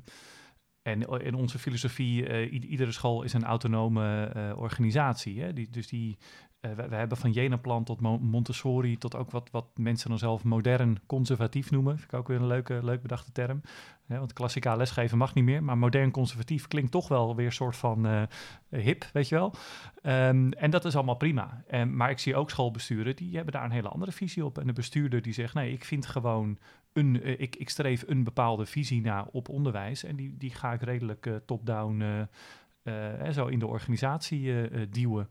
en 0.82 1.22
in 1.22 1.34
onze 1.34 1.60
filosofie, 1.60 2.50
iedere 2.50 2.92
school 2.92 3.24
is 3.24 3.34
een 3.34 3.44
autonome 3.44 4.32
organisatie. 4.56 5.42
Hè? 5.42 5.54
Die, 5.54 5.70
dus 5.70 5.88
die, 5.88 6.18
eh, 6.60 6.72
we, 6.72 6.96
hebben 6.96 7.18
van 7.18 7.32
Jenaplan 7.32 7.84
tot 7.84 8.00
Mo- 8.02 8.20
Montessori, 8.20 8.98
tot 8.98 9.16
ook 9.16 9.32
wat, 9.32 9.50
wat 9.52 9.66
mensen 9.76 10.10
dan 10.10 10.18
zelf 10.20 10.44
modern 10.44 11.00
conservatief 11.06 11.72
noemen. 11.72 11.98
Vind 11.98 12.12
ik 12.12 12.20
ook 12.20 12.28
weer 12.28 12.38
een 12.40 12.48
leuke, 12.48 12.80
leuk 12.84 13.02
bedachte 13.02 13.32
term. 13.32 13.62
Hè, 14.06 14.18
want 14.20 14.34
klassikaal 14.34 14.78
lesgeven 14.78 15.18
mag 15.18 15.34
niet 15.34 15.44
meer, 15.44 15.64
maar 15.64 15.78
modern 15.78 16.12
conservatief 16.12 16.68
klinkt 16.68 16.92
toch 16.92 17.08
wel 17.08 17.36
weer 17.36 17.46
een 17.46 17.52
soort 17.52 17.76
van 17.76 18.06
eh, 18.06 18.22
hip, 18.70 19.10
weet 19.14 19.30
je 19.30 19.36
wel. 19.36 19.54
Ehm, 20.02 20.52
en 20.52 20.70
dat 20.70 20.86
is 20.86 20.96
allemaal 20.96 21.16
prima. 21.16 21.64
Maar 21.88 22.10
ik 22.10 22.20
zie 22.20 22.36
ook 22.36 22.50
schoolbesturen, 22.50 23.16
die 23.16 23.36
hebben 23.36 23.54
daar 23.54 23.64
een 23.64 23.72
hele 23.72 23.90
andere 23.90 24.12
visie 24.12 24.46
op. 24.46 24.58
En 24.58 24.68
de 24.68 24.74
bestuurder 24.74 25.22
die 25.22 25.34
zegt, 25.34 25.54
nee, 25.54 25.72
ik 25.74 25.86
vind 25.86 26.06
gewoon 26.06 26.58
een, 26.94 27.22
eh, 27.24 27.40
ik, 27.40 27.56
ik 27.56 27.70
streef 27.70 28.04
een 28.08 28.24
bepaalde 28.24 28.66
visie 28.66 29.02
na 29.02 29.28
op 29.32 29.50
onderwijs. 29.50 30.04
En 30.04 30.16
die, 30.16 30.38
die 30.38 30.54
ga 30.54 30.74
ik 30.74 30.82
redelijk 30.82 31.26
eh, 31.26 31.36
top-down 31.46 32.02
eh, 32.02 33.28
eh, 33.28 33.34
zo 33.34 33.46
in 33.48 33.60
de 33.60 33.68
organisatie 33.68 34.52
eh, 34.52 34.82
eh, 34.82 34.88
duwen. 34.92 35.30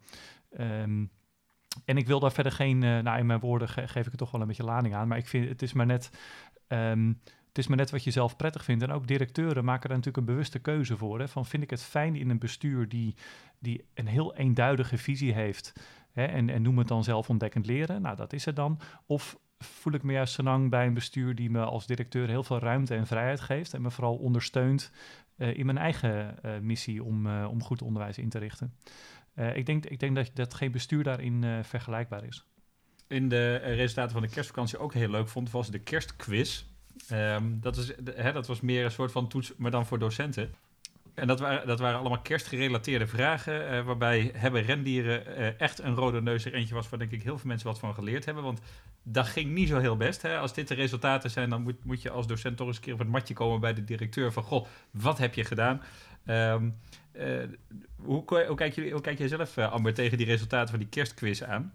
Ehm, 0.50 1.04
en 1.84 1.96
ik 1.96 2.06
wil 2.06 2.20
daar 2.20 2.32
verder 2.32 2.52
geen, 2.52 2.82
uh, 2.82 2.98
nou 2.98 3.18
in 3.18 3.26
mijn 3.26 3.40
woorden 3.40 3.68
geef 3.68 4.06
ik 4.06 4.12
er 4.12 4.18
toch 4.18 4.30
wel 4.30 4.40
een 4.40 4.46
beetje 4.46 4.64
lading 4.64 4.94
aan, 4.94 5.08
maar 5.08 5.18
ik 5.18 5.26
vind 5.26 5.48
het 5.48 5.62
is 5.62 5.72
maar 5.72 5.86
net, 5.86 6.10
ehm, 6.66 7.12
het 7.48 7.58
is 7.58 7.66
maar 7.66 7.76
net 7.76 7.90
wat 7.90 8.04
je 8.04 8.10
zelf 8.10 8.36
prettig 8.36 8.64
vindt. 8.64 8.82
En 8.82 8.90
ook 8.90 9.06
directeuren 9.06 9.64
maken 9.64 9.90
er 9.90 9.96
natuurlijk 9.96 10.26
een 10.26 10.34
bewuste 10.34 10.58
keuze 10.58 10.96
voor. 10.96 11.18
Hè, 11.18 11.28
van 11.28 11.46
vind 11.46 11.62
ik 11.62 11.70
het 11.70 11.82
fijn 11.82 12.16
in 12.16 12.30
een 12.30 12.38
bestuur 12.38 12.88
die, 12.88 13.14
die 13.58 13.84
een 13.94 14.06
heel 14.06 14.36
eenduidige 14.36 14.98
visie 14.98 15.32
heeft 15.32 15.72
hè, 16.12 16.24
en, 16.24 16.50
en 16.50 16.62
noem 16.62 16.78
het 16.78 16.88
dan 16.88 17.04
zelf 17.04 17.28
ontdekkend 17.30 17.66
leren, 17.66 18.02
nou 18.02 18.16
dat 18.16 18.32
is 18.32 18.44
het 18.44 18.56
dan. 18.56 18.80
Of 19.06 19.38
voel 19.58 19.92
ik 19.92 20.02
me 20.02 20.12
juist 20.12 20.34
zo 20.34 20.42
lang 20.42 20.70
bij 20.70 20.86
een 20.86 20.94
bestuur 20.94 21.34
die 21.34 21.50
me 21.50 21.64
als 21.64 21.86
directeur 21.86 22.28
heel 22.28 22.42
veel 22.42 22.58
ruimte 22.58 22.94
en 22.94 23.06
vrijheid 23.06 23.40
geeft 23.40 23.74
en 23.74 23.82
me 23.82 23.90
vooral 23.90 24.16
ondersteunt 24.16 24.90
uh, 25.36 25.56
in 25.56 25.66
mijn 25.66 25.78
eigen 25.78 26.34
uh, 26.44 26.58
missie 26.58 27.04
om, 27.04 27.44
om 27.44 27.62
goed 27.62 27.82
onderwijs 27.82 28.18
in 28.18 28.28
te 28.28 28.38
richten. 28.38 28.74
Ik, 29.54 29.66
denk, 29.66 29.86
ik 29.86 30.00
denk 30.00 30.16
dat, 30.16 30.30
dat 30.34 30.54
geen 30.54 30.72
bestuur 30.72 31.02
daarin 31.02 31.64
vergelijkbaar 31.64 32.24
is. 32.24 32.44
In 33.06 33.28
de 33.28 33.56
resultaten 33.56 34.12
van 34.12 34.22
de 34.22 34.28
kerstvakantie 34.28 34.78
ook 34.78 34.94
heel 34.94 35.10
leuk 35.10 35.28
vond, 35.28 35.50
was 35.50 35.70
de 35.70 35.78
kerstquiz. 35.78 36.64
Um, 37.12 37.60
dat, 37.60 37.94
hè, 38.14 38.32
dat 38.32 38.46
was 38.46 38.60
meer 38.60 38.84
een 38.84 38.90
soort 38.90 39.12
van 39.12 39.28
toets, 39.28 39.52
maar 39.56 39.70
dan 39.70 39.86
voor 39.86 39.98
docenten. 39.98 40.54
En 41.14 41.26
dat 41.26 41.40
waren, 41.40 41.66
dat 41.66 41.78
waren 41.78 41.98
allemaal 41.98 42.20
kerstgerelateerde 42.20 43.06
vragen, 43.06 43.72
uh, 43.72 43.84
waarbij 43.84 44.30
hebben 44.34 44.62
rendieren 44.62 45.58
echt 45.58 45.78
een 45.78 45.94
rode 45.94 46.22
neus 46.22 46.44
er 46.44 46.54
eentje 46.54 46.74
was 46.74 46.88
waar 46.88 46.98
denk 46.98 47.10
ik 47.10 47.22
heel 47.22 47.38
veel 47.38 47.48
mensen 47.48 47.68
wat 47.68 47.78
van 47.78 47.94
geleerd 47.94 48.24
hebben. 48.24 48.44
Want 48.44 48.60
dat 49.02 49.26
ging 49.26 49.52
niet 49.52 49.68
zo 49.68 49.78
heel 49.78 49.96
best. 49.96 50.22
Hè? 50.22 50.38
Als 50.38 50.54
dit 50.54 50.68
de 50.68 50.74
resultaten 50.74 51.30
zijn, 51.30 51.50
dan 51.50 51.62
moet, 51.62 51.84
moet 51.84 52.02
je 52.02 52.10
als 52.10 52.26
docent 52.26 52.56
toch 52.56 52.66
eens 52.66 52.76
een 52.76 52.82
keer 52.82 52.92
op 52.92 52.98
het 52.98 53.08
matje 53.08 53.34
komen 53.34 53.60
bij 53.60 53.74
de 53.74 53.84
directeur 53.84 54.32
van, 54.32 54.42
goh, 54.42 54.66
wat 54.90 55.18
heb 55.18 55.34
je 55.34 55.44
gedaan? 55.44 55.82
Um, 56.30 56.74
uh, 57.12 57.42
hoe, 58.04 58.22
hoe, 58.46 58.54
kijk 58.54 58.74
je, 58.74 58.90
hoe 58.90 59.00
kijk 59.00 59.18
jij 59.18 59.28
zelf, 59.28 59.58
Amber, 59.58 59.94
tegen 59.94 60.18
die 60.18 60.26
resultaten 60.26 60.68
van 60.68 60.78
die 60.78 60.88
kerstquiz 60.88 61.42
aan? 61.42 61.72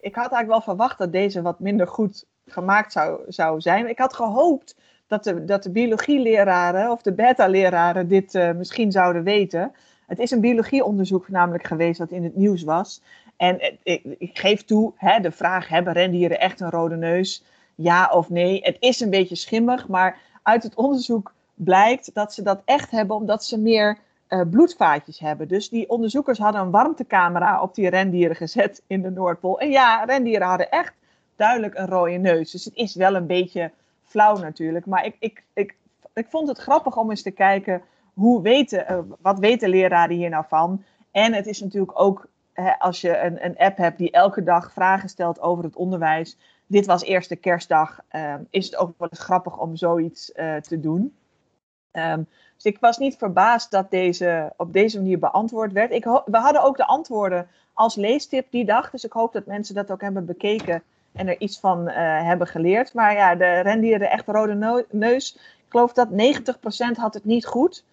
Ik 0.00 0.14
had 0.14 0.32
eigenlijk 0.32 0.48
wel 0.48 0.60
verwacht 0.60 0.98
dat 0.98 1.12
deze 1.12 1.42
wat 1.42 1.60
minder 1.60 1.86
goed 1.86 2.24
gemaakt 2.46 2.92
zou, 2.92 3.20
zou 3.28 3.60
zijn. 3.60 3.88
Ik 3.88 3.98
had 3.98 4.14
gehoopt 4.14 4.76
dat 5.06 5.24
de, 5.24 5.44
dat 5.44 5.62
de 5.62 5.70
biologieleraren 5.70 6.90
of 6.90 7.02
de 7.02 7.12
beta-leraren 7.12 8.08
dit 8.08 8.34
uh, 8.34 8.52
misschien 8.52 8.92
zouden 8.92 9.22
weten. 9.22 9.72
Het 10.06 10.18
is 10.18 10.30
een 10.30 10.40
biologieonderzoek 10.40 11.28
namelijk 11.28 11.66
geweest 11.66 11.98
dat 11.98 12.10
in 12.10 12.24
het 12.24 12.36
nieuws 12.36 12.62
was. 12.62 13.02
En 13.36 13.78
ik, 13.82 14.04
ik, 14.18 14.38
geef 14.38 14.64
toe, 14.64 14.92
hè, 14.96 15.20
de 15.20 15.30
vraag, 15.30 15.68
hebben 15.68 15.92
rendieren 15.92 16.40
echt 16.40 16.60
een 16.60 16.70
rode 16.70 16.96
neus? 16.96 17.44
Ja 17.74 18.10
of 18.12 18.30
nee? 18.30 18.60
Het 18.62 18.76
is 18.80 19.00
een 19.00 19.10
beetje 19.10 19.36
schimmig, 19.36 19.88
maar 19.88 20.18
uit 20.42 20.62
het 20.62 20.74
onderzoek 20.74 21.32
blijkt 21.54 22.14
dat 22.14 22.34
ze 22.34 22.42
dat 22.42 22.62
echt 22.64 22.90
hebben 22.90 23.16
omdat 23.16 23.44
ze 23.44 23.58
meer 23.58 23.98
uh, 24.28 24.40
bloedvaatjes 24.50 25.18
hebben. 25.18 25.48
Dus 25.48 25.68
die 25.68 25.88
onderzoekers 25.88 26.38
hadden 26.38 26.60
een 26.60 26.70
warmtecamera 26.70 27.62
op 27.62 27.74
die 27.74 27.88
rendieren 27.88 28.36
gezet 28.36 28.82
in 28.86 29.02
de 29.02 29.10
Noordpool. 29.10 29.60
En 29.60 29.70
ja, 29.70 30.04
rendieren 30.04 30.46
hadden 30.46 30.70
echt 30.70 30.94
duidelijk 31.36 31.74
een 31.74 31.86
rode 31.86 32.10
neus. 32.10 32.50
Dus 32.50 32.64
het 32.64 32.74
is 32.74 32.94
wel 32.94 33.14
een 33.14 33.26
beetje 33.26 33.70
flauw 34.02 34.36
natuurlijk. 34.36 34.86
Maar 34.86 35.04
ik, 35.04 35.16
ik, 35.18 35.42
ik, 35.52 35.76
ik 36.14 36.26
vond 36.28 36.48
het 36.48 36.58
grappig 36.58 36.96
om 36.96 37.10
eens 37.10 37.22
te 37.22 37.30
kijken 37.30 37.82
hoe 38.14 38.42
weten, 38.42 38.86
uh, 38.90 38.98
wat 39.20 39.38
weten 39.38 39.68
leraren 39.68 40.16
hier 40.16 40.30
nou 40.30 40.44
van. 40.48 40.84
En 41.10 41.32
het 41.32 41.46
is 41.46 41.60
natuurlijk 41.60 42.00
ook, 42.00 42.26
hè, 42.52 42.78
als 42.78 43.00
je 43.00 43.18
een, 43.18 43.44
een 43.44 43.56
app 43.56 43.76
hebt 43.76 43.98
die 43.98 44.10
elke 44.10 44.42
dag 44.42 44.72
vragen 44.72 45.08
stelt 45.08 45.40
over 45.40 45.64
het 45.64 45.76
onderwijs. 45.76 46.36
Dit 46.66 46.86
was 46.86 47.02
eerste 47.02 47.36
kerstdag. 47.36 48.00
Uh, 48.12 48.34
is 48.50 48.64
het 48.64 48.76
ook 48.76 48.94
wel 48.98 49.08
eens 49.08 49.20
grappig 49.20 49.58
om 49.58 49.76
zoiets 49.76 50.32
te 50.60 50.80
doen. 50.80 51.14
Um, 51.96 52.26
dus 52.56 52.72
ik 52.72 52.80
was 52.80 52.98
niet 52.98 53.16
verbaasd 53.16 53.70
dat 53.70 53.90
deze 53.90 54.52
op 54.56 54.72
deze 54.72 54.96
manier 54.96 55.18
beantwoord 55.18 55.72
werd. 55.72 55.92
Ik 55.92 56.04
we 56.04 56.36
hadden 56.36 56.62
ook 56.62 56.76
de 56.76 56.86
antwoorden 56.86 57.48
als 57.72 57.94
leestip 57.94 58.46
die 58.50 58.64
dag. 58.64 58.90
Dus 58.90 59.04
ik 59.04 59.12
hoop 59.12 59.32
dat 59.32 59.46
mensen 59.46 59.74
dat 59.74 59.90
ook 59.90 60.00
hebben 60.00 60.24
bekeken 60.24 60.82
en 61.12 61.28
er 61.28 61.40
iets 61.40 61.60
van 61.60 61.88
uh, 61.88 61.94
hebben 62.22 62.46
geleerd. 62.46 62.94
Maar 62.94 63.14
ja, 63.14 63.34
de 63.34 63.60
rendieren 63.60 64.10
echt 64.10 64.26
rode 64.26 64.84
neus. 64.90 65.34
Ik 65.34 65.64
geloof 65.68 65.92
dat 65.92 66.08
90% 66.08 66.14
had 66.96 67.14
het 67.14 67.24
niet 67.24 67.46
goed. 67.46 67.84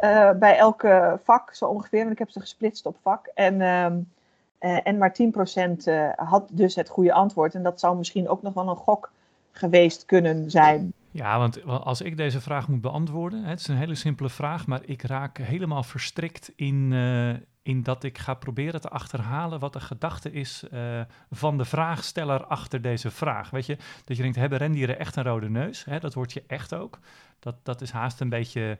Uh, 0.00 0.30
bij 0.30 0.56
elke 0.56 1.18
vak 1.24 1.54
zo 1.54 1.64
ongeveer. 1.64 2.00
Want 2.00 2.12
ik 2.12 2.18
heb 2.18 2.30
ze 2.30 2.40
gesplitst 2.40 2.86
op 2.86 2.96
vak. 3.02 3.30
En, 3.34 3.54
uh, 3.60 4.86
en 4.86 4.98
maar 4.98 5.16
10% 5.22 6.14
had 6.16 6.48
dus 6.50 6.74
het 6.74 6.88
goede 6.88 7.12
antwoord. 7.12 7.54
En 7.54 7.62
dat 7.62 7.80
zou 7.80 7.96
misschien 7.96 8.28
ook 8.28 8.42
nog 8.42 8.54
wel 8.54 8.68
een 8.68 8.76
gok 8.76 9.10
geweest 9.52 10.04
kunnen 10.04 10.50
zijn. 10.50 10.92
Ja, 11.18 11.38
want 11.38 11.64
als 11.64 12.00
ik 12.00 12.16
deze 12.16 12.40
vraag 12.40 12.68
moet 12.68 12.80
beantwoorden, 12.80 13.44
het 13.44 13.60
is 13.60 13.68
een 13.68 13.76
hele 13.76 13.94
simpele 13.94 14.28
vraag, 14.28 14.66
maar 14.66 14.80
ik 14.84 15.02
raak 15.02 15.38
helemaal 15.38 15.82
verstrikt 15.82 16.52
in, 16.56 16.90
uh, 16.92 17.34
in 17.62 17.82
dat 17.82 18.04
ik 18.04 18.18
ga 18.18 18.34
proberen 18.34 18.80
te 18.80 18.88
achterhalen 18.88 19.58
wat 19.58 19.72
de 19.72 19.80
gedachte 19.80 20.32
is 20.32 20.64
uh, 20.72 21.00
van 21.30 21.58
de 21.58 21.64
vraagsteller 21.64 22.44
achter 22.44 22.82
deze 22.82 23.10
vraag. 23.10 23.50
Weet 23.50 23.66
je, 23.66 23.76
dat 24.04 24.16
je 24.16 24.22
denkt, 24.22 24.36
hebben 24.36 24.58
rendieren 24.58 24.98
echt 24.98 25.16
een 25.16 25.22
rode 25.22 25.50
neus? 25.50 25.84
Hè, 25.84 25.98
dat 25.98 26.14
wordt 26.14 26.32
je 26.32 26.44
echt 26.46 26.74
ook. 26.74 26.98
Dat, 27.38 27.56
dat 27.62 27.80
is 27.80 27.90
haast 27.90 28.20
een 28.20 28.28
beetje 28.28 28.78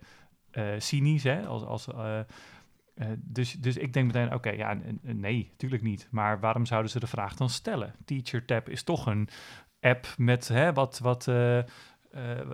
uh, 0.53 0.65
cynisch, 0.79 1.23
hè? 1.23 1.47
Als, 1.47 1.65
als, 1.65 1.89
dus, 3.17 3.53
dus 3.53 3.77
ik 3.77 3.93
denk 3.93 4.07
meteen, 4.07 4.35
oké, 4.35 4.51
ja, 4.51 4.79
nee, 5.03 5.49
natuurlijk 5.51 5.83
niet. 5.83 6.09
Maar 6.11 6.41
waarom 6.41 6.67
zouden 6.67 6.91
ze 6.91 7.01
de 7.01 7.07
vraag 7.07 7.35
dan 7.35 7.51
stellen? 7.51 7.95
TeacherTap 8.05 8.69
is 8.69 8.83
toch 8.83 9.07
een 9.07 9.29
app 9.81 10.07
met 10.17 10.49
hè, 10.49 10.73
wat, 10.73 10.99
wat 10.99 11.29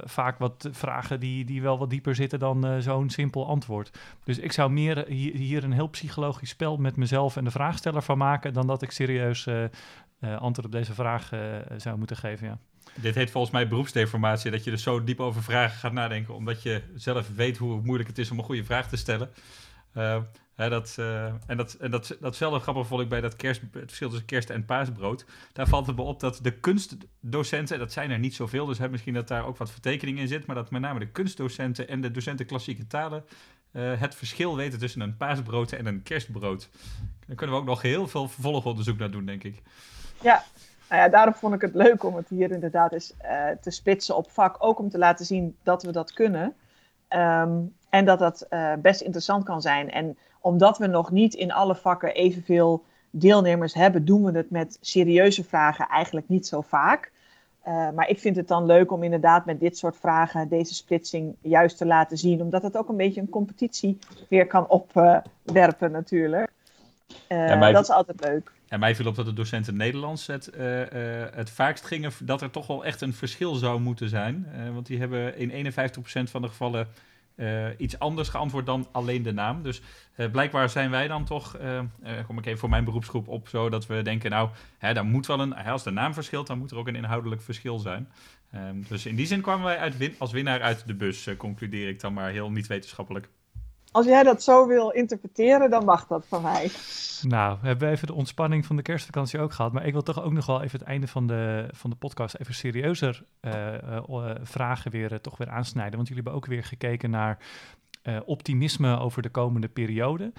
vaak 0.04 0.38
wat 0.38 0.68
vragen 0.73 1.21
die, 1.21 1.44
die 1.44 1.62
wel 1.62 1.78
wat 1.78 1.90
dieper 1.90 2.14
zitten 2.14 2.38
dan 2.38 2.66
uh, 2.66 2.78
zo'n 2.78 3.11
simpel 3.11 3.47
antwoord. 3.47 3.99
Dus 4.25 4.38
ik 4.38 4.52
zou 4.52 4.71
meer 4.71 5.04
hier, 5.06 5.35
hier, 5.35 5.64
een 5.64 5.73
heel 5.73 5.88
psychologisch 5.88 6.49
spel 6.49 6.76
met 6.76 6.97
mezelf 6.97 7.37
en 7.37 7.44
de 7.44 7.50
vraagsteller 7.50 8.02
van 8.02 8.18
maken 8.18 8.52
dan 8.52 8.66
dat 8.66 8.83
ik 8.83 8.90
serieus 8.90 9.49
antwoord 10.21 10.66
op 10.66 10.73
deze 10.73 10.94
vraag 10.94 11.30
zou 11.76 11.99
moeten 11.99 12.16
geven. 12.16 12.47
Ja. 12.47 12.59
Dit 12.94 13.14
heet 13.14 13.30
volgens 13.30 13.52
mij 13.52 13.68
beroepsdeformatie, 13.68 14.50
dat 14.50 14.64
je 14.64 14.71
er 14.71 14.78
zo 14.78 15.04
diep 15.04 15.21
over 15.21 15.42
vragen 15.42 15.78
gaat 15.78 15.92
nadenken, 15.92 16.35
omdat 16.35 16.62
je 16.62 16.83
zelf 16.94 17.30
weet 17.35 17.56
hoe 17.56 17.80
moeilijk 17.80 18.09
het 18.09 18.18
is 18.18 18.30
om 18.30 18.38
een 18.38 18.44
goede 18.44 18.64
vraag 18.64 18.88
te 18.88 18.97
stellen 18.97 19.30
dat, 20.56 20.96
uh, 20.98 21.24
en 21.46 21.56
dat, 21.56 21.72
en 21.72 21.90
dat, 21.90 22.16
datzelfde 22.20 22.60
grappig 22.60 22.86
vond 22.86 23.00
ik 23.00 23.08
bij 23.08 23.20
dat 23.20 23.36
kerst, 23.36 23.60
het 23.60 23.70
verschil 23.72 24.08
tussen 24.08 24.26
kerst 24.26 24.50
en 24.50 24.64
paasbrood. 24.64 25.24
Daar 25.52 25.66
valt 25.66 25.86
het 25.86 25.96
me 25.96 26.02
op 26.02 26.20
dat 26.20 26.38
de 26.42 26.52
kunstdocenten, 26.52 27.78
dat 27.78 27.92
zijn 27.92 28.10
er 28.10 28.18
niet 28.18 28.34
zoveel, 28.34 28.66
dus 28.66 28.78
hè, 28.78 28.88
misschien 28.88 29.14
dat 29.14 29.28
daar 29.28 29.46
ook 29.46 29.56
wat 29.56 29.70
vertekening 29.70 30.18
in 30.18 30.28
zit, 30.28 30.46
maar 30.46 30.56
dat 30.56 30.70
met 30.70 30.80
name 30.80 30.98
de 30.98 31.10
kunstdocenten 31.10 31.88
en 31.88 32.00
de 32.00 32.10
docenten 32.10 32.46
klassieke 32.46 32.86
talen 32.86 33.24
uh, 33.72 34.00
het 34.00 34.14
verschil 34.14 34.56
weten 34.56 34.78
tussen 34.78 35.00
een 35.00 35.16
paasbrood 35.16 35.72
en 35.72 35.86
een 35.86 36.02
kerstbrood. 36.02 36.68
Daar 37.26 37.36
kunnen 37.36 37.54
we 37.54 37.60
ook 37.60 37.68
nog 37.68 37.82
heel 37.82 38.08
veel 38.08 38.28
vervolgonderzoek 38.28 38.98
naar 38.98 39.10
doen, 39.10 39.26
denk 39.26 39.44
ik. 39.44 39.62
Ja, 40.22 40.44
nou 40.88 41.02
ja, 41.02 41.08
daarom 41.08 41.34
vond 41.34 41.54
ik 41.54 41.60
het 41.60 41.74
leuk 41.74 42.04
om 42.04 42.16
het 42.16 42.28
hier 42.28 42.50
inderdaad 42.50 42.92
eens 42.92 43.14
te 43.60 43.70
spitsen 43.70 44.16
op 44.16 44.30
vak. 44.30 44.56
Ook 44.58 44.78
om 44.78 44.90
te 44.90 44.98
laten 44.98 45.26
zien 45.26 45.56
dat 45.62 45.82
we 45.82 45.92
dat 45.92 46.12
kunnen. 46.12 46.54
Um, 47.08 47.74
en 47.94 48.04
dat 48.04 48.18
dat 48.18 48.46
uh, 48.50 48.72
best 48.78 49.00
interessant 49.00 49.44
kan 49.44 49.62
zijn. 49.62 49.90
En 49.90 50.16
omdat 50.40 50.78
we 50.78 50.86
nog 50.86 51.10
niet 51.10 51.34
in 51.34 51.52
alle 51.52 51.74
vakken 51.74 52.14
evenveel 52.14 52.84
deelnemers 53.10 53.74
hebben, 53.74 54.04
doen 54.04 54.24
we 54.24 54.36
het 54.36 54.50
met 54.50 54.78
serieuze 54.80 55.44
vragen 55.44 55.88
eigenlijk 55.88 56.28
niet 56.28 56.46
zo 56.46 56.60
vaak. 56.60 57.12
Uh, 57.66 57.90
maar 57.90 58.08
ik 58.08 58.18
vind 58.18 58.36
het 58.36 58.48
dan 58.48 58.66
leuk 58.66 58.92
om 58.92 59.02
inderdaad 59.02 59.44
met 59.44 59.60
dit 59.60 59.78
soort 59.78 59.96
vragen 59.96 60.48
deze 60.48 60.74
splitsing 60.74 61.36
juist 61.40 61.76
te 61.76 61.86
laten 61.86 62.16
zien. 62.16 62.40
Omdat 62.40 62.62
het 62.62 62.76
ook 62.76 62.88
een 62.88 62.96
beetje 62.96 63.20
een 63.20 63.28
competitie 63.28 63.98
weer 64.28 64.46
kan 64.46 64.68
opwerpen 64.68 65.88
uh, 65.88 65.92
natuurlijk. 65.92 66.52
Ja, 67.28 67.72
dat 67.72 67.82
is 67.82 67.90
altijd 67.90 68.20
leuk. 68.24 68.52
En 68.68 68.80
mij 68.80 68.94
viel 68.94 69.06
op 69.06 69.14
dat 69.14 69.26
de 69.26 69.32
docenten 69.32 69.76
Nederlands 69.76 70.26
het, 70.26 70.50
het 71.34 71.50
vaakst 71.50 71.84
gingen 71.84 72.12
dat 72.22 72.42
er 72.42 72.50
toch 72.50 72.66
wel 72.66 72.84
echt 72.84 73.00
een 73.00 73.12
verschil 73.12 73.54
zou 73.54 73.80
moeten 73.80 74.08
zijn. 74.08 74.46
want 74.72 74.86
die 74.86 74.98
hebben 74.98 75.36
in 75.36 75.72
51% 75.72 76.30
van 76.30 76.42
de 76.42 76.48
gevallen 76.48 76.88
uh, 77.37 77.67
iets 77.76 77.99
anders 77.99 78.29
geantwoord 78.29 78.67
dan 78.67 78.88
alleen 78.93 79.23
de 79.23 79.33
naam. 79.33 79.62
Dus 79.62 79.83
uh, 80.17 80.31
blijkbaar 80.31 80.71
zijn 80.71 80.91
wij 80.91 81.09
dan 81.09 81.25
toch, 81.25 81.59
uh, 81.61 81.81
kom 82.26 82.38
ik 82.38 82.47
even 82.47 82.59
voor 82.59 82.69
mijn 82.69 82.85
beroepsgroep 82.85 83.29
op, 83.29 83.49
zo 83.49 83.69
dat 83.69 83.87
we 83.87 84.03
denken, 84.03 84.31
nou, 84.31 84.50
hè, 84.79 84.95
daar 84.95 85.05
moet 85.05 85.26
wel 85.26 85.41
een, 85.41 85.55
als 85.55 85.83
de 85.83 85.91
naam 85.91 86.14
verschilt, 86.14 86.47
dan 86.47 86.59
moet 86.59 86.71
er 86.71 86.76
ook 86.76 86.88
een 86.88 86.97
inhoudelijk 86.97 87.43
verschil 87.43 87.79
zijn. 87.79 88.09
Um, 88.55 88.85
dus 88.88 89.07
in 89.07 89.14
die 89.14 89.26
zin 89.26 89.41
kwamen 89.41 89.64
wij 89.64 89.79
uit 89.79 90.14
als 90.19 90.33
winnaar 90.33 90.62
uit 90.62 90.87
de 90.87 90.95
bus, 90.95 91.29
concludeer 91.37 91.88
ik 91.88 92.00
dan 92.00 92.12
maar 92.12 92.31
heel 92.31 92.50
niet 92.50 92.67
wetenschappelijk. 92.67 93.29
Als 93.94 94.06
jij 94.06 94.22
dat 94.22 94.42
zo 94.42 94.66
wil 94.66 94.90
interpreteren, 94.90 95.70
dan 95.70 95.84
mag 95.84 96.06
dat 96.06 96.26
van 96.26 96.42
mij. 96.42 96.70
Nou, 97.22 97.58
we 97.60 97.66
hebben 97.66 97.90
even 97.90 98.06
de 98.06 98.14
ontspanning 98.14 98.66
van 98.66 98.76
de 98.76 98.82
kerstvakantie 98.82 99.40
ook 99.40 99.52
gehad. 99.52 99.72
Maar 99.72 99.86
ik 99.86 99.92
wil 99.92 100.02
toch 100.02 100.22
ook 100.22 100.32
nog 100.32 100.46
wel 100.46 100.62
even 100.62 100.78
het 100.78 100.88
einde 100.88 101.06
van 101.06 101.26
de, 101.26 101.68
van 101.70 101.90
de 101.90 101.96
podcast 101.96 102.34
even 102.38 102.54
serieuzer 102.54 103.24
uh, 103.40 103.72
uh, 104.10 104.30
vragen 104.42 104.90
weer, 104.90 105.20
toch 105.20 105.36
weer 105.36 105.50
aansnijden. 105.50 105.94
Want 105.94 106.08
jullie 106.08 106.22
hebben 106.22 106.42
ook 106.42 106.46
weer 106.46 106.64
gekeken 106.64 107.10
naar 107.10 107.38
optimisme 108.24 108.98
over 108.98 109.22
de 109.22 109.30
komende 109.30 109.68
periode. 109.68 110.32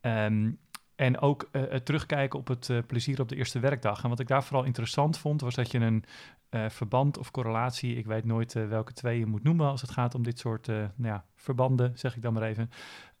Um, 0.00 0.58
en 0.96 1.20
ook 1.20 1.50
terugkijken 1.84 2.38
op 2.38 2.48
het 2.48 2.70
plezier 2.86 3.20
op 3.20 3.28
de 3.28 3.36
eerste 3.36 3.58
werkdag. 3.58 4.02
En 4.02 4.08
wat 4.08 4.20
ik 4.20 4.28
daar 4.28 4.44
vooral 4.44 4.64
interessant 4.64 5.18
vond, 5.18 5.40
was 5.40 5.54
dat 5.54 5.70
je 5.70 5.78
een 5.78 6.04
uh, 6.50 6.68
verband 6.68 7.18
of 7.18 7.30
correlatie, 7.30 7.96
ik 7.96 8.06
weet 8.06 8.24
nooit 8.24 8.52
welke 8.52 8.92
twee 8.92 9.18
je 9.18 9.26
moet 9.26 9.42
noemen 9.42 9.68
als 9.68 9.80
het 9.80 9.90
gaat 9.90 10.14
om 10.14 10.22
dit 10.22 10.38
soort 10.38 10.66
nou 10.66 10.90
ja, 10.96 11.24
verbanden, 11.34 11.92
zeg 11.94 12.16
ik 12.16 12.22
dan 12.22 12.32
maar 12.32 12.42
even. 12.42 12.70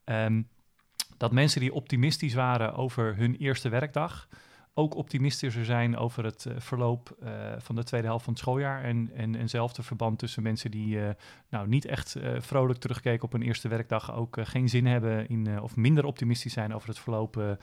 Um, 0.04 0.48
dat 1.16 1.32
mensen 1.32 1.60
die 1.60 1.74
optimistisch 1.74 2.34
waren 2.34 2.74
over 2.74 3.16
hun 3.16 3.36
eerste 3.36 3.68
werkdag, 3.68 4.28
ook 4.74 4.94
optimistischer 4.94 5.64
zijn 5.64 5.96
over 5.96 6.24
het 6.24 6.46
verloop 6.56 7.16
van 7.58 7.74
de 7.74 7.84
tweede 7.84 8.06
helft 8.06 8.24
van 8.24 8.32
het 8.32 8.42
schooljaar. 8.42 8.84
En, 8.84 9.10
en 9.14 9.34
eenzelfde 9.34 9.82
verband 9.82 10.18
tussen 10.18 10.42
mensen 10.42 10.70
die 10.70 10.98
nou, 11.48 11.68
niet 11.68 11.84
echt 11.84 12.16
vrolijk 12.38 12.78
terugkijken 12.78 13.24
op 13.24 13.32
een 13.32 13.42
eerste 13.42 13.68
werkdag, 13.68 14.14
ook 14.14 14.36
geen 14.40 14.68
zin 14.68 14.86
hebben 14.86 15.28
in, 15.28 15.60
of 15.60 15.76
minder 15.76 16.04
optimistisch 16.04 16.52
zijn 16.52 16.74
over 16.74 16.88
het 16.88 16.98
verloop 16.98 17.58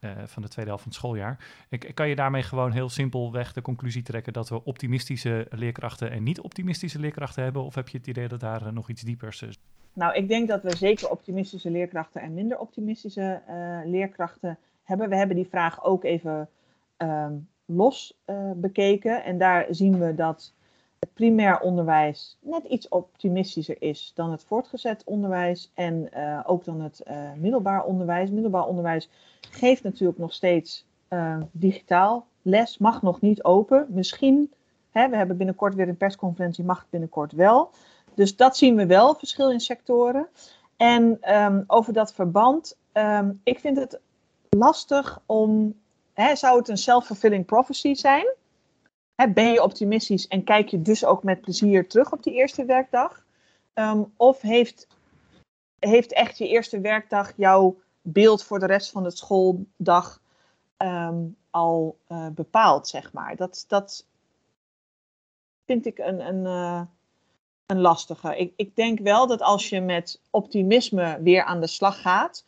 uh, 0.00 0.10
van 0.24 0.42
de 0.42 0.48
tweede 0.48 0.70
helft 0.70 0.84
van 0.84 0.92
het 0.92 1.00
schooljaar. 1.00 1.38
Ik, 1.68 1.90
kan 1.94 2.08
je 2.08 2.16
daarmee 2.16 2.42
gewoon 2.42 2.72
heel 2.72 2.88
simpelweg 2.88 3.52
de 3.52 3.62
conclusie 3.62 4.02
trekken 4.02 4.32
dat 4.32 4.48
we 4.48 4.64
optimistische 4.64 5.46
leerkrachten 5.50 6.10
en 6.10 6.22
niet 6.22 6.40
optimistische 6.40 6.98
leerkrachten 6.98 7.42
hebben? 7.42 7.64
Of 7.64 7.74
heb 7.74 7.88
je 7.88 7.98
het 7.98 8.06
idee 8.06 8.28
dat 8.28 8.40
daar 8.40 8.72
nog 8.72 8.88
iets 8.88 9.02
diepers 9.02 9.42
is? 9.42 9.58
Nou, 9.92 10.14
ik 10.14 10.28
denk 10.28 10.48
dat 10.48 10.62
we 10.62 10.76
zeker 10.76 11.10
optimistische 11.10 11.70
leerkrachten 11.70 12.20
en 12.20 12.34
minder 12.34 12.58
optimistische 12.58 13.42
uh, 13.48 13.78
leerkrachten 13.84 14.58
hebben. 14.82 15.08
We 15.08 15.16
hebben 15.16 15.36
die 15.36 15.48
vraag 15.48 15.84
ook 15.84 16.04
even 16.04 16.48
uh, 16.98 17.26
los 17.64 18.18
bekeken. 18.56 19.24
En 19.24 19.38
daar 19.38 19.66
zien 19.70 19.98
we 19.98 20.14
dat 20.14 20.54
het 21.06 21.14
primair 21.14 21.60
onderwijs 21.60 22.36
net 22.40 22.64
iets 22.64 22.88
optimistischer 22.88 23.76
is 23.78 24.12
dan 24.14 24.30
het 24.30 24.44
voortgezet 24.44 25.02
onderwijs 25.04 25.70
en 25.74 26.08
uh, 26.16 26.40
ook 26.44 26.64
dan 26.64 26.80
het 26.80 27.02
middelbaar 27.36 27.84
onderwijs. 27.84 28.30
Middelbaar 28.30 28.66
onderwijs 28.66 29.08
geeft 29.50 29.82
natuurlijk 29.82 30.18
nog 30.18 30.32
steeds 30.32 30.86
digitaal 31.52 32.26
les, 32.42 32.78
mag 32.78 33.02
nog 33.02 33.20
niet 33.20 33.44
open. 33.44 33.86
Misschien, 33.88 34.52
hè, 34.90 35.08
we 35.08 35.16
hebben 35.16 35.36
binnenkort 35.36 35.74
weer 35.74 35.88
een 35.88 35.96
persconferentie, 35.96 36.64
mag 36.64 36.78
het 36.78 36.90
binnenkort 36.90 37.32
wel. 37.32 37.70
Dus 38.14 38.36
dat 38.36 38.56
zien 38.56 38.76
we 38.76 38.86
wel, 38.86 39.14
verschil 39.14 39.50
in 39.50 39.60
sectoren. 39.60 40.28
En 40.76 41.34
um, 41.36 41.64
over 41.66 41.92
dat 41.92 42.14
verband, 42.14 42.76
um, 42.92 43.40
ik 43.44 43.58
vind 43.60 43.76
het 43.76 44.00
lastig 44.48 45.20
om, 45.26 45.74
hè, 46.12 46.36
zou 46.36 46.58
het 46.58 46.68
een 46.68 46.76
self-fulfilling 46.76 47.44
prophecy 47.44 47.94
zijn? 47.94 48.26
Ben 49.16 49.52
je 49.52 49.62
optimistisch 49.62 50.28
en 50.28 50.44
kijk 50.44 50.68
je 50.68 50.82
dus 50.82 51.04
ook 51.04 51.22
met 51.22 51.40
plezier 51.40 51.88
terug 51.88 52.12
op 52.12 52.22
die 52.22 52.34
eerste 52.34 52.64
werkdag? 52.64 53.24
Um, 53.74 54.12
of 54.16 54.40
heeft, 54.40 54.86
heeft 55.78 56.12
echt 56.12 56.38
je 56.38 56.48
eerste 56.48 56.80
werkdag 56.80 57.32
jouw 57.36 57.76
beeld 58.02 58.44
voor 58.44 58.58
de 58.58 58.66
rest 58.66 58.90
van 58.90 59.02
de 59.02 59.10
schooldag 59.10 60.20
al 61.50 61.98
uh, 62.08 62.28
bepaald, 62.28 62.88
zeg 62.88 63.12
maar? 63.12 63.36
Dat, 63.36 63.64
dat 63.68 64.06
vind 65.64 65.86
ik 65.86 65.98
een, 65.98 66.26
een, 66.26 66.44
uh, 66.44 66.80
een 67.66 67.80
lastige. 67.80 68.36
Ik, 68.36 68.52
ik 68.56 68.76
denk 68.76 68.98
wel 68.98 69.26
dat 69.26 69.42
als 69.42 69.68
je 69.68 69.80
met 69.80 70.20
optimisme 70.30 71.18
weer 71.22 71.44
aan 71.44 71.60
de 71.60 71.66
slag 71.66 72.00
gaat, 72.00 72.44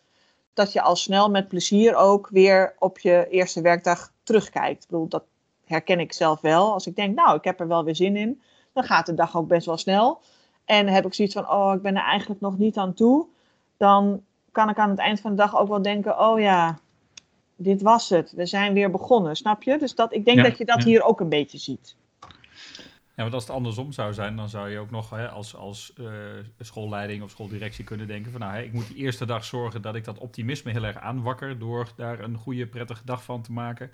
dat 0.54 0.72
je 0.72 0.82
al 0.82 0.96
snel 0.96 1.30
met 1.30 1.48
plezier 1.48 1.94
ook 1.94 2.28
weer 2.28 2.74
op 2.78 2.98
je 2.98 3.26
eerste 3.30 3.60
werkdag 3.60 4.12
terugkijkt. 4.22 4.82
Ik 4.82 4.88
bedoel, 4.88 5.08
dat 5.08 5.24
herken 5.68 6.00
ik 6.00 6.12
zelf 6.12 6.40
wel. 6.40 6.72
Als 6.72 6.86
ik 6.86 6.96
denk, 6.96 7.16
nou, 7.16 7.36
ik 7.36 7.44
heb 7.44 7.60
er 7.60 7.68
wel 7.68 7.84
weer 7.84 7.96
zin 7.96 8.16
in, 8.16 8.40
dan 8.72 8.84
gaat 8.84 9.06
de 9.06 9.14
dag 9.14 9.36
ook 9.36 9.48
best 9.48 9.66
wel 9.66 9.76
snel. 9.76 10.20
En 10.64 10.86
heb 10.86 11.06
ik 11.06 11.14
zoiets 11.14 11.34
van, 11.34 11.50
oh, 11.50 11.74
ik 11.74 11.82
ben 11.82 11.96
er 11.96 12.02
eigenlijk 12.02 12.40
nog 12.40 12.58
niet 12.58 12.76
aan 12.76 12.94
toe. 12.94 13.26
Dan 13.76 14.22
kan 14.52 14.68
ik 14.68 14.78
aan 14.78 14.90
het 14.90 14.98
eind 14.98 15.20
van 15.20 15.30
de 15.30 15.36
dag 15.36 15.58
ook 15.58 15.68
wel 15.68 15.82
denken, 15.82 16.20
oh 16.20 16.40
ja, 16.40 16.78
dit 17.56 17.82
was 17.82 18.08
het. 18.08 18.32
We 18.32 18.46
zijn 18.46 18.72
weer 18.72 18.90
begonnen, 18.90 19.36
snap 19.36 19.62
je? 19.62 19.78
Dus 19.78 19.94
dat, 19.94 20.14
ik 20.14 20.24
denk 20.24 20.42
dat 20.42 20.58
je 20.58 20.64
dat 20.64 20.82
hier 20.84 21.02
ook 21.02 21.20
een 21.20 21.28
beetje 21.28 21.58
ziet. 21.58 21.96
Ja, 23.18 23.24
want 23.24 23.34
als 23.34 23.46
het 23.46 23.56
andersom 23.56 23.92
zou 23.92 24.14
zijn, 24.14 24.36
dan 24.36 24.48
zou 24.48 24.70
je 24.70 24.78
ook 24.78 24.90
nog 24.90 25.10
hè, 25.10 25.28
als, 25.28 25.56
als 25.56 25.92
uh, 26.00 26.08
schoolleiding 26.58 27.22
of 27.22 27.30
schooldirectie 27.30 27.84
kunnen 27.84 28.06
denken 28.06 28.30
van 28.30 28.40
nou, 28.40 28.52
hè, 28.52 28.62
ik 28.62 28.72
moet 28.72 28.86
die 28.86 28.96
eerste 28.96 29.26
dag 29.26 29.44
zorgen 29.44 29.82
dat 29.82 29.94
ik 29.94 30.04
dat 30.04 30.18
optimisme 30.18 30.72
heel 30.72 30.84
erg 30.84 30.98
aanwakker 30.98 31.58
door 31.58 31.88
daar 31.96 32.20
een 32.20 32.36
goede, 32.36 32.66
prettige 32.66 33.04
dag 33.04 33.22
van 33.22 33.42
te 33.42 33.52
maken. 33.52 33.90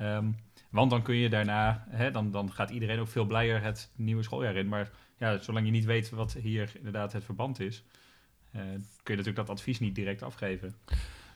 Um, 0.00 0.36
want 0.74 0.90
dan 0.90 1.02
kun 1.02 1.14
je 1.14 1.28
daarna, 1.28 1.84
hè, 1.88 2.10
dan, 2.10 2.30
dan 2.30 2.52
gaat 2.52 2.70
iedereen 2.70 2.98
ook 2.98 3.08
veel 3.08 3.24
blijer 3.24 3.62
het 3.62 3.90
nieuwe 3.96 4.22
schooljaar 4.22 4.56
in. 4.56 4.68
Maar 4.68 4.90
ja, 5.16 5.38
zolang 5.38 5.66
je 5.66 5.72
niet 5.72 5.84
weet 5.84 6.10
wat 6.10 6.32
hier 6.32 6.72
inderdaad 6.76 7.12
het 7.12 7.24
verband 7.24 7.60
is, 7.60 7.84
uh, 8.52 8.60
kun 8.62 9.14
je 9.14 9.16
natuurlijk 9.16 9.36
dat 9.36 9.50
advies 9.50 9.78
niet 9.78 9.94
direct 9.94 10.22
afgeven. 10.22 10.74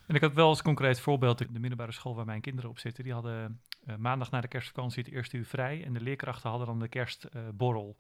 En 0.07 0.15
ik 0.15 0.21
had 0.21 0.33
wel 0.33 0.49
als 0.49 0.63
concreet 0.63 1.01
voorbeeld, 1.01 1.39
de 1.39 1.61
middelbare 1.61 1.93
school 1.93 2.15
waar 2.15 2.25
mijn 2.25 2.41
kinderen 2.41 2.71
op 2.71 2.79
zitten, 2.79 3.05
die 3.05 3.13
hadden 3.13 3.61
uh, 3.89 3.97
maandag 3.97 4.31
na 4.31 4.41
de 4.41 4.49
kerstvakantie 4.49 5.03
het 5.05 5.13
eerste 5.13 5.37
uur 5.37 5.47
vrij 5.47 5.85
en 5.85 5.93
de 5.93 6.01
leerkrachten 6.01 6.51
hadden 6.51 6.67
dan 6.67 6.79
de 6.79 6.89
kerstborrel. 6.89 7.97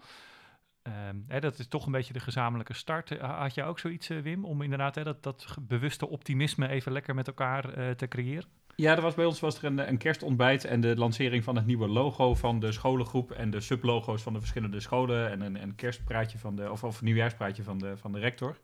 Uh, 0.82 0.94
hè, 1.26 1.40
dat 1.40 1.58
is 1.58 1.68
toch 1.68 1.86
een 1.86 1.92
beetje 1.92 2.12
de 2.12 2.20
gezamenlijke 2.20 2.74
start. 2.74 3.10
Uh, 3.10 3.38
had 3.40 3.54
jij 3.54 3.64
ook 3.64 3.78
zoiets, 3.78 4.08
Wim, 4.08 4.44
om 4.44 4.62
inderdaad 4.62 4.94
hè, 4.94 5.04
dat, 5.04 5.22
dat 5.22 5.56
bewuste 5.60 6.08
optimisme 6.08 6.68
even 6.68 6.92
lekker 6.92 7.14
met 7.14 7.26
elkaar 7.26 7.96
te 7.96 8.08
creëren? 8.08 8.57
Ja, 8.80 8.96
er 8.96 9.02
was 9.02 9.14
bij 9.14 9.24
ons 9.24 9.40
was 9.40 9.58
er 9.58 9.64
een, 9.64 9.88
een, 9.88 9.98
kerstontbijt 9.98 10.64
en 10.64 10.80
de 10.80 10.96
lancering 10.96 11.44
van 11.44 11.56
het 11.56 11.66
nieuwe 11.66 11.88
logo 11.88 12.34
van 12.34 12.60
de 12.60 12.72
scholengroep 12.72 13.30
en 13.30 13.50
de 13.50 13.60
sublogo's 13.60 14.22
van 14.22 14.32
de 14.32 14.38
verschillende 14.38 14.80
scholen 14.80 15.30
en 15.30 15.40
een, 15.40 15.62
een 15.62 15.74
kerstpraatje 15.74 16.38
van 16.38 16.56
de, 16.56 16.70
of, 16.70 16.84
of 16.84 16.98
een 16.98 17.04
nieuwjaarspraatje 17.04 17.62
van 17.62 17.78
de, 17.78 17.96
van 17.96 18.12
de 18.12 18.18
rector. 18.18 18.56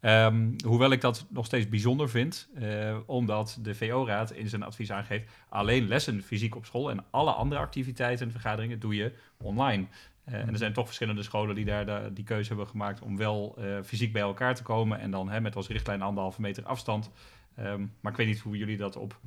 Um, 0.00 0.56
hoewel 0.66 0.90
ik 0.90 1.00
dat 1.00 1.26
nog 1.28 1.46
steeds 1.46 1.68
bijzonder 1.68 2.08
vind, 2.08 2.48
uh, 2.58 2.96
omdat 3.06 3.58
de 3.60 3.74
VO-raad 3.74 4.32
in 4.32 4.48
zijn 4.48 4.62
advies 4.62 4.92
aangeeft 4.92 5.30
alleen 5.48 5.88
lessen 5.88 6.22
fysiek 6.22 6.56
op 6.56 6.64
school 6.64 6.90
en 6.90 7.04
alle 7.10 7.32
andere 7.32 7.60
activiteiten 7.60 8.26
en 8.26 8.32
vergaderingen 8.32 8.80
doe 8.80 8.94
je 8.94 9.12
online. 9.36 9.86
Uh, 10.28 10.34
en 10.34 10.48
er 10.48 10.58
zijn 10.58 10.72
toch 10.72 10.86
verschillende 10.86 11.22
scholen 11.22 11.54
die 11.54 11.64
daar 11.64 12.14
die 12.14 12.24
keuze 12.24 12.48
hebben 12.48 12.66
gemaakt 12.66 13.00
om 13.00 13.16
wel 13.16 13.56
uh, 13.58 13.78
fysiek 13.84 14.12
bij 14.12 14.22
elkaar 14.22 14.54
te 14.54 14.62
komen 14.62 14.98
en 14.98 15.10
dan 15.10 15.30
hè, 15.30 15.40
met 15.40 15.56
als 15.56 15.68
richtlijn 15.68 16.02
anderhalve 16.02 16.40
meter 16.40 16.64
afstand. 16.64 17.10
Um, 17.58 17.92
maar 18.00 18.12
ik 18.12 18.18
weet 18.18 18.26
niet 18.26 18.40
hoe 18.40 18.56
jullie 18.56 18.76
dat 18.76 18.96
op 18.96 19.20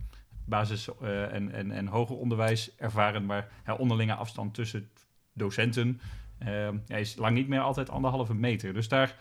basis- 0.45 0.89
en, 1.01 1.51
en, 1.51 1.71
en 1.71 1.87
hoger 1.87 2.15
onderwijs 2.15 2.75
ervaren, 2.77 3.25
maar 3.25 3.47
onderlinge 3.77 4.13
afstand 4.13 4.53
tussen 4.53 4.89
docenten 5.33 6.01
ehm, 6.37 6.77
is 6.87 7.15
lang 7.15 7.35
niet 7.35 7.47
meer 7.47 7.61
altijd 7.61 7.89
anderhalve 7.89 8.33
meter. 8.33 8.73
Dus 8.73 8.87
daar 8.87 9.15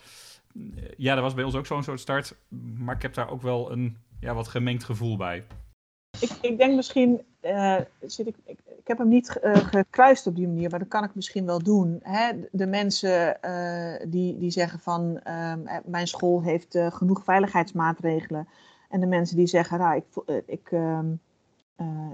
ja, 0.96 1.14
dat 1.14 1.22
was 1.22 1.34
bij 1.34 1.44
ons 1.44 1.54
ook 1.54 1.66
zo'n 1.66 1.82
soort 1.82 2.00
start. 2.00 2.34
Maar 2.78 2.94
ik 2.94 3.02
heb 3.02 3.14
daar 3.14 3.30
ook 3.30 3.42
wel 3.42 3.72
een 3.72 3.96
ja, 4.20 4.34
wat 4.34 4.48
gemengd 4.48 4.84
gevoel 4.84 5.16
bij. 5.16 5.44
Ik, 6.20 6.30
ik 6.40 6.58
denk 6.58 6.74
misschien, 6.74 7.20
uh, 7.42 7.80
zit 8.00 8.26
ik, 8.26 8.36
ik, 8.44 8.58
heb 8.84 8.98
hem 8.98 9.08
niet 9.08 9.38
gekruist 9.42 10.26
op 10.26 10.36
die 10.36 10.46
manier, 10.46 10.70
maar 10.70 10.78
dat 10.78 10.88
kan 10.88 11.04
ik 11.04 11.14
misschien 11.14 11.46
wel 11.46 11.62
doen. 11.62 12.00
Hè? 12.02 12.32
De 12.50 12.66
mensen 12.66 13.38
die, 14.08 14.38
die 14.38 14.50
zeggen 14.50 14.80
van 14.80 15.20
mijn 15.84 16.06
school 16.06 16.42
heeft 16.42 16.78
genoeg 16.88 17.24
veiligheidsmaatregelen. 17.24 18.48
En 18.94 19.00
de 19.00 19.06
mensen 19.06 19.36
die 19.36 19.46
zeggen, 19.46 19.78
nou, 19.78 19.96
ik, 19.96 20.42
ik, 20.46 20.72
ehm, 20.72 21.06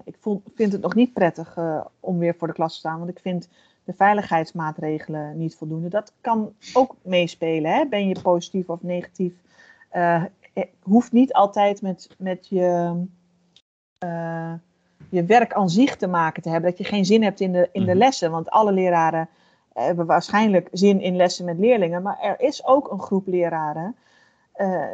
ik 0.04 0.16
vind 0.54 0.72
het 0.72 0.80
nog 0.80 0.94
niet 0.94 1.12
prettig 1.12 1.58
om 2.00 2.18
weer 2.18 2.34
voor 2.38 2.46
de 2.46 2.54
klas 2.54 2.72
te 2.72 2.78
staan, 2.78 2.98
want 2.98 3.10
ik 3.10 3.18
vind 3.18 3.48
de 3.84 3.92
veiligheidsmaatregelen 3.92 5.38
niet 5.38 5.56
voldoende. 5.56 5.88
Dat 5.88 6.12
kan 6.20 6.52
ook 6.72 6.94
meespelen. 7.02 7.72
Hè? 7.72 7.86
Ben 7.86 8.08
je 8.08 8.20
positief 8.22 8.68
of 8.68 8.82
negatief? 8.82 9.32
Uh, 9.92 10.24
hoeft 10.82 11.12
niet 11.12 11.32
altijd 11.32 11.82
met, 11.82 12.08
met 12.18 12.48
je, 12.48 12.94
je 15.08 15.24
werk 15.26 15.52
aan 15.52 15.70
zich 15.70 15.96
te 15.96 16.06
maken 16.06 16.42
te 16.42 16.48
hebben. 16.48 16.70
Dat 16.70 16.78
je 16.78 16.84
geen 16.84 17.04
zin 17.04 17.22
hebt 17.22 17.40
in 17.40 17.52
de, 17.52 17.68
in 17.72 17.84
de 17.84 17.90
mhm. 17.90 17.98
lessen. 17.98 18.30
Want 18.30 18.50
alle 18.50 18.72
leraren 18.72 19.28
hebben 19.72 20.06
waarschijnlijk 20.06 20.68
zin 20.72 21.00
in 21.00 21.16
lessen 21.16 21.44
met 21.44 21.58
leerlingen. 21.58 22.02
Maar 22.02 22.18
er 22.20 22.40
is 22.40 22.66
ook 22.66 22.90
een 22.90 23.00
groep 23.00 23.26
leraren 23.26 23.96
uh, 24.60 24.84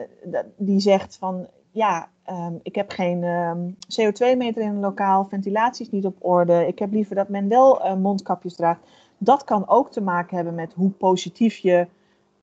die 0.56 0.80
zegt 0.80 1.16
van 1.16 1.46
ja, 1.76 2.08
um, 2.30 2.60
ik 2.62 2.74
heb 2.74 2.90
geen 2.90 3.22
um, 3.22 3.76
CO2-meter 3.76 4.62
in 4.62 4.68
een 4.68 4.80
lokaal, 4.80 5.24
ventilatie 5.24 5.86
is 5.86 5.92
niet 5.92 6.04
op 6.04 6.16
orde. 6.18 6.66
Ik 6.66 6.78
heb 6.78 6.92
liever 6.92 7.14
dat 7.14 7.28
men 7.28 7.48
wel 7.48 7.86
uh, 7.86 7.94
mondkapjes 7.94 8.54
draagt. 8.54 8.80
Dat 9.18 9.44
kan 9.44 9.68
ook 9.68 9.90
te 9.90 10.00
maken 10.00 10.36
hebben 10.36 10.54
met 10.54 10.72
hoe 10.72 10.90
positief 10.90 11.56
je 11.56 11.86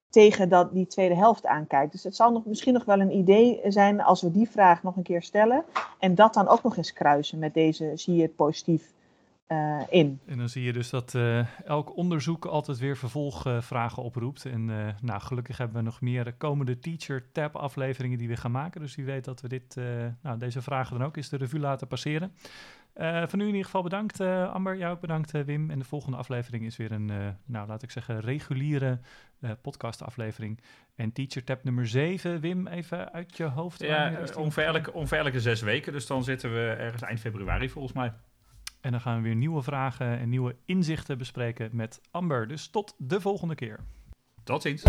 tegen 0.10 0.50
dat, 0.50 0.74
die 0.74 0.88
tweede 0.88 1.15
helft 1.15 1.46
aankijkt. 1.46 1.91
Dus 1.91 2.04
het 2.04 2.15
zal 2.15 2.32
nog, 2.32 2.46
misschien 2.46 2.74
nog 2.74 2.86
wel 2.86 3.00
een 3.00 3.17
idee 3.17 3.62
zijn 3.67 4.02
als 4.02 4.22
we 4.22 4.32
die 4.32 4.50
vraag 4.50 4.84
nog 4.84 4.96
een 4.96 5.04
keer 5.04 5.22
stellen. 5.22 5.63
En 6.00 6.15
dat 6.15 6.34
dan 6.34 6.48
ook 6.48 6.63
nog 6.63 6.78
eens 6.78 6.93
kruisen 6.93 7.39
met 7.39 7.54
deze 7.54 7.91
zie 7.96 8.15
je 8.15 8.22
het 8.22 8.36
positief 8.36 8.93
uh, 9.47 9.84
in. 9.89 10.21
En 10.25 10.38
dan 10.38 10.49
zie 10.49 10.63
je 10.63 10.73
dus 10.73 10.89
dat 10.89 11.13
uh, 11.13 11.47
elk 11.65 11.95
onderzoek 11.95 12.45
altijd 12.45 12.79
weer 12.79 12.97
vervolgvragen 12.97 14.03
oproept. 14.03 14.45
En 14.45 14.69
uh, 14.69 14.88
nou, 15.01 15.21
gelukkig 15.21 15.58
hebben 15.58 15.77
we 15.77 15.84
nog 15.84 16.01
meer 16.01 16.34
komende 16.34 16.79
Teacher 16.79 17.32
Tab 17.32 17.56
afleveringen 17.56 18.17
die 18.17 18.27
we 18.27 18.38
gaan 18.38 18.51
maken. 18.51 18.82
Dus 18.82 18.95
wie 18.95 19.06
weet 19.06 19.25
dat 19.25 19.41
we 19.41 19.47
dit, 19.47 19.75
nou, 20.21 20.38
deze 20.38 20.62
vragen 20.62 20.97
dan 20.97 21.08
ook 21.08 21.17
eens 21.17 21.29
de 21.29 21.38
revue 21.38 21.60
laten 21.60 21.88
passeren. 21.88 22.34
van 23.27 23.39
u 23.39 23.41
in 23.41 23.47
ieder 23.47 23.65
geval 23.65 23.84
bedankt 23.84 24.19
Amber, 24.21 24.77
jou 24.77 24.93
ook 24.93 25.01
bedankt 25.01 25.32
Wim. 25.32 25.69
En 25.69 25.79
de 25.79 25.86
volgende 25.86 26.17
aflevering 26.17 26.65
is 26.65 26.77
weer 26.77 26.91
een, 26.91 27.36
nou 27.45 27.67
laat 27.67 27.84
ik 27.84 27.91
zeggen, 27.91 28.19
reguliere 28.19 28.99
podcastaflevering. 29.62 30.60
En 30.95 31.12
Teacher 31.12 31.43
Tab 31.43 31.63
nummer 31.63 31.88
7, 31.88 32.39
Wim, 32.39 32.67
even 32.67 33.13
uit 33.13 33.38
je 33.38 33.43
hoofd. 33.43 33.82
Ja, 33.82 34.19
ongeveer 34.38 35.17
elke 35.17 35.39
zes 35.39 35.62
weken. 35.62 35.93
Dus 35.93 36.08
dan 36.08 36.23
zitten 36.23 36.53
we 36.53 36.75
ergens 36.79 37.01
eind 37.01 37.19
februari 37.19 37.69
volgens 37.69 37.93
mij. 37.93 38.13
En 38.84 38.91
dan 38.91 39.02
gaan 39.02 39.15
we 39.15 39.22
weer 39.22 39.36
nieuwe 39.36 39.62
vragen 39.62 40.19
en 40.19 40.30
nieuwe 40.30 40.56
inzichten 40.65 41.17
bespreken 41.17 41.69
met 41.74 42.02
Amber. 42.12 42.48
Dus 42.48 42.67
tot 42.67 42.96
de 42.98 43.22
volgende 43.22 43.56
keer. 43.56 43.80
Tot 44.43 44.62
ziens. 44.62 44.84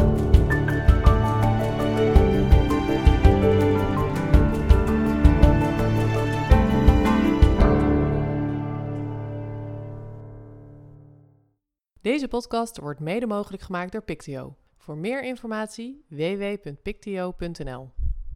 Deze 12.00 12.28
podcast 12.28 12.78
wordt 12.78 13.00
mede 13.00 13.26
mogelijk 13.26 13.62
gemaakt 13.62 13.92
door 13.92 14.02
Pictio. 14.02 14.56
Voor 14.76 14.96
meer 14.96 15.24
informatie 15.24 16.04
www.pictio.nl 16.08 17.92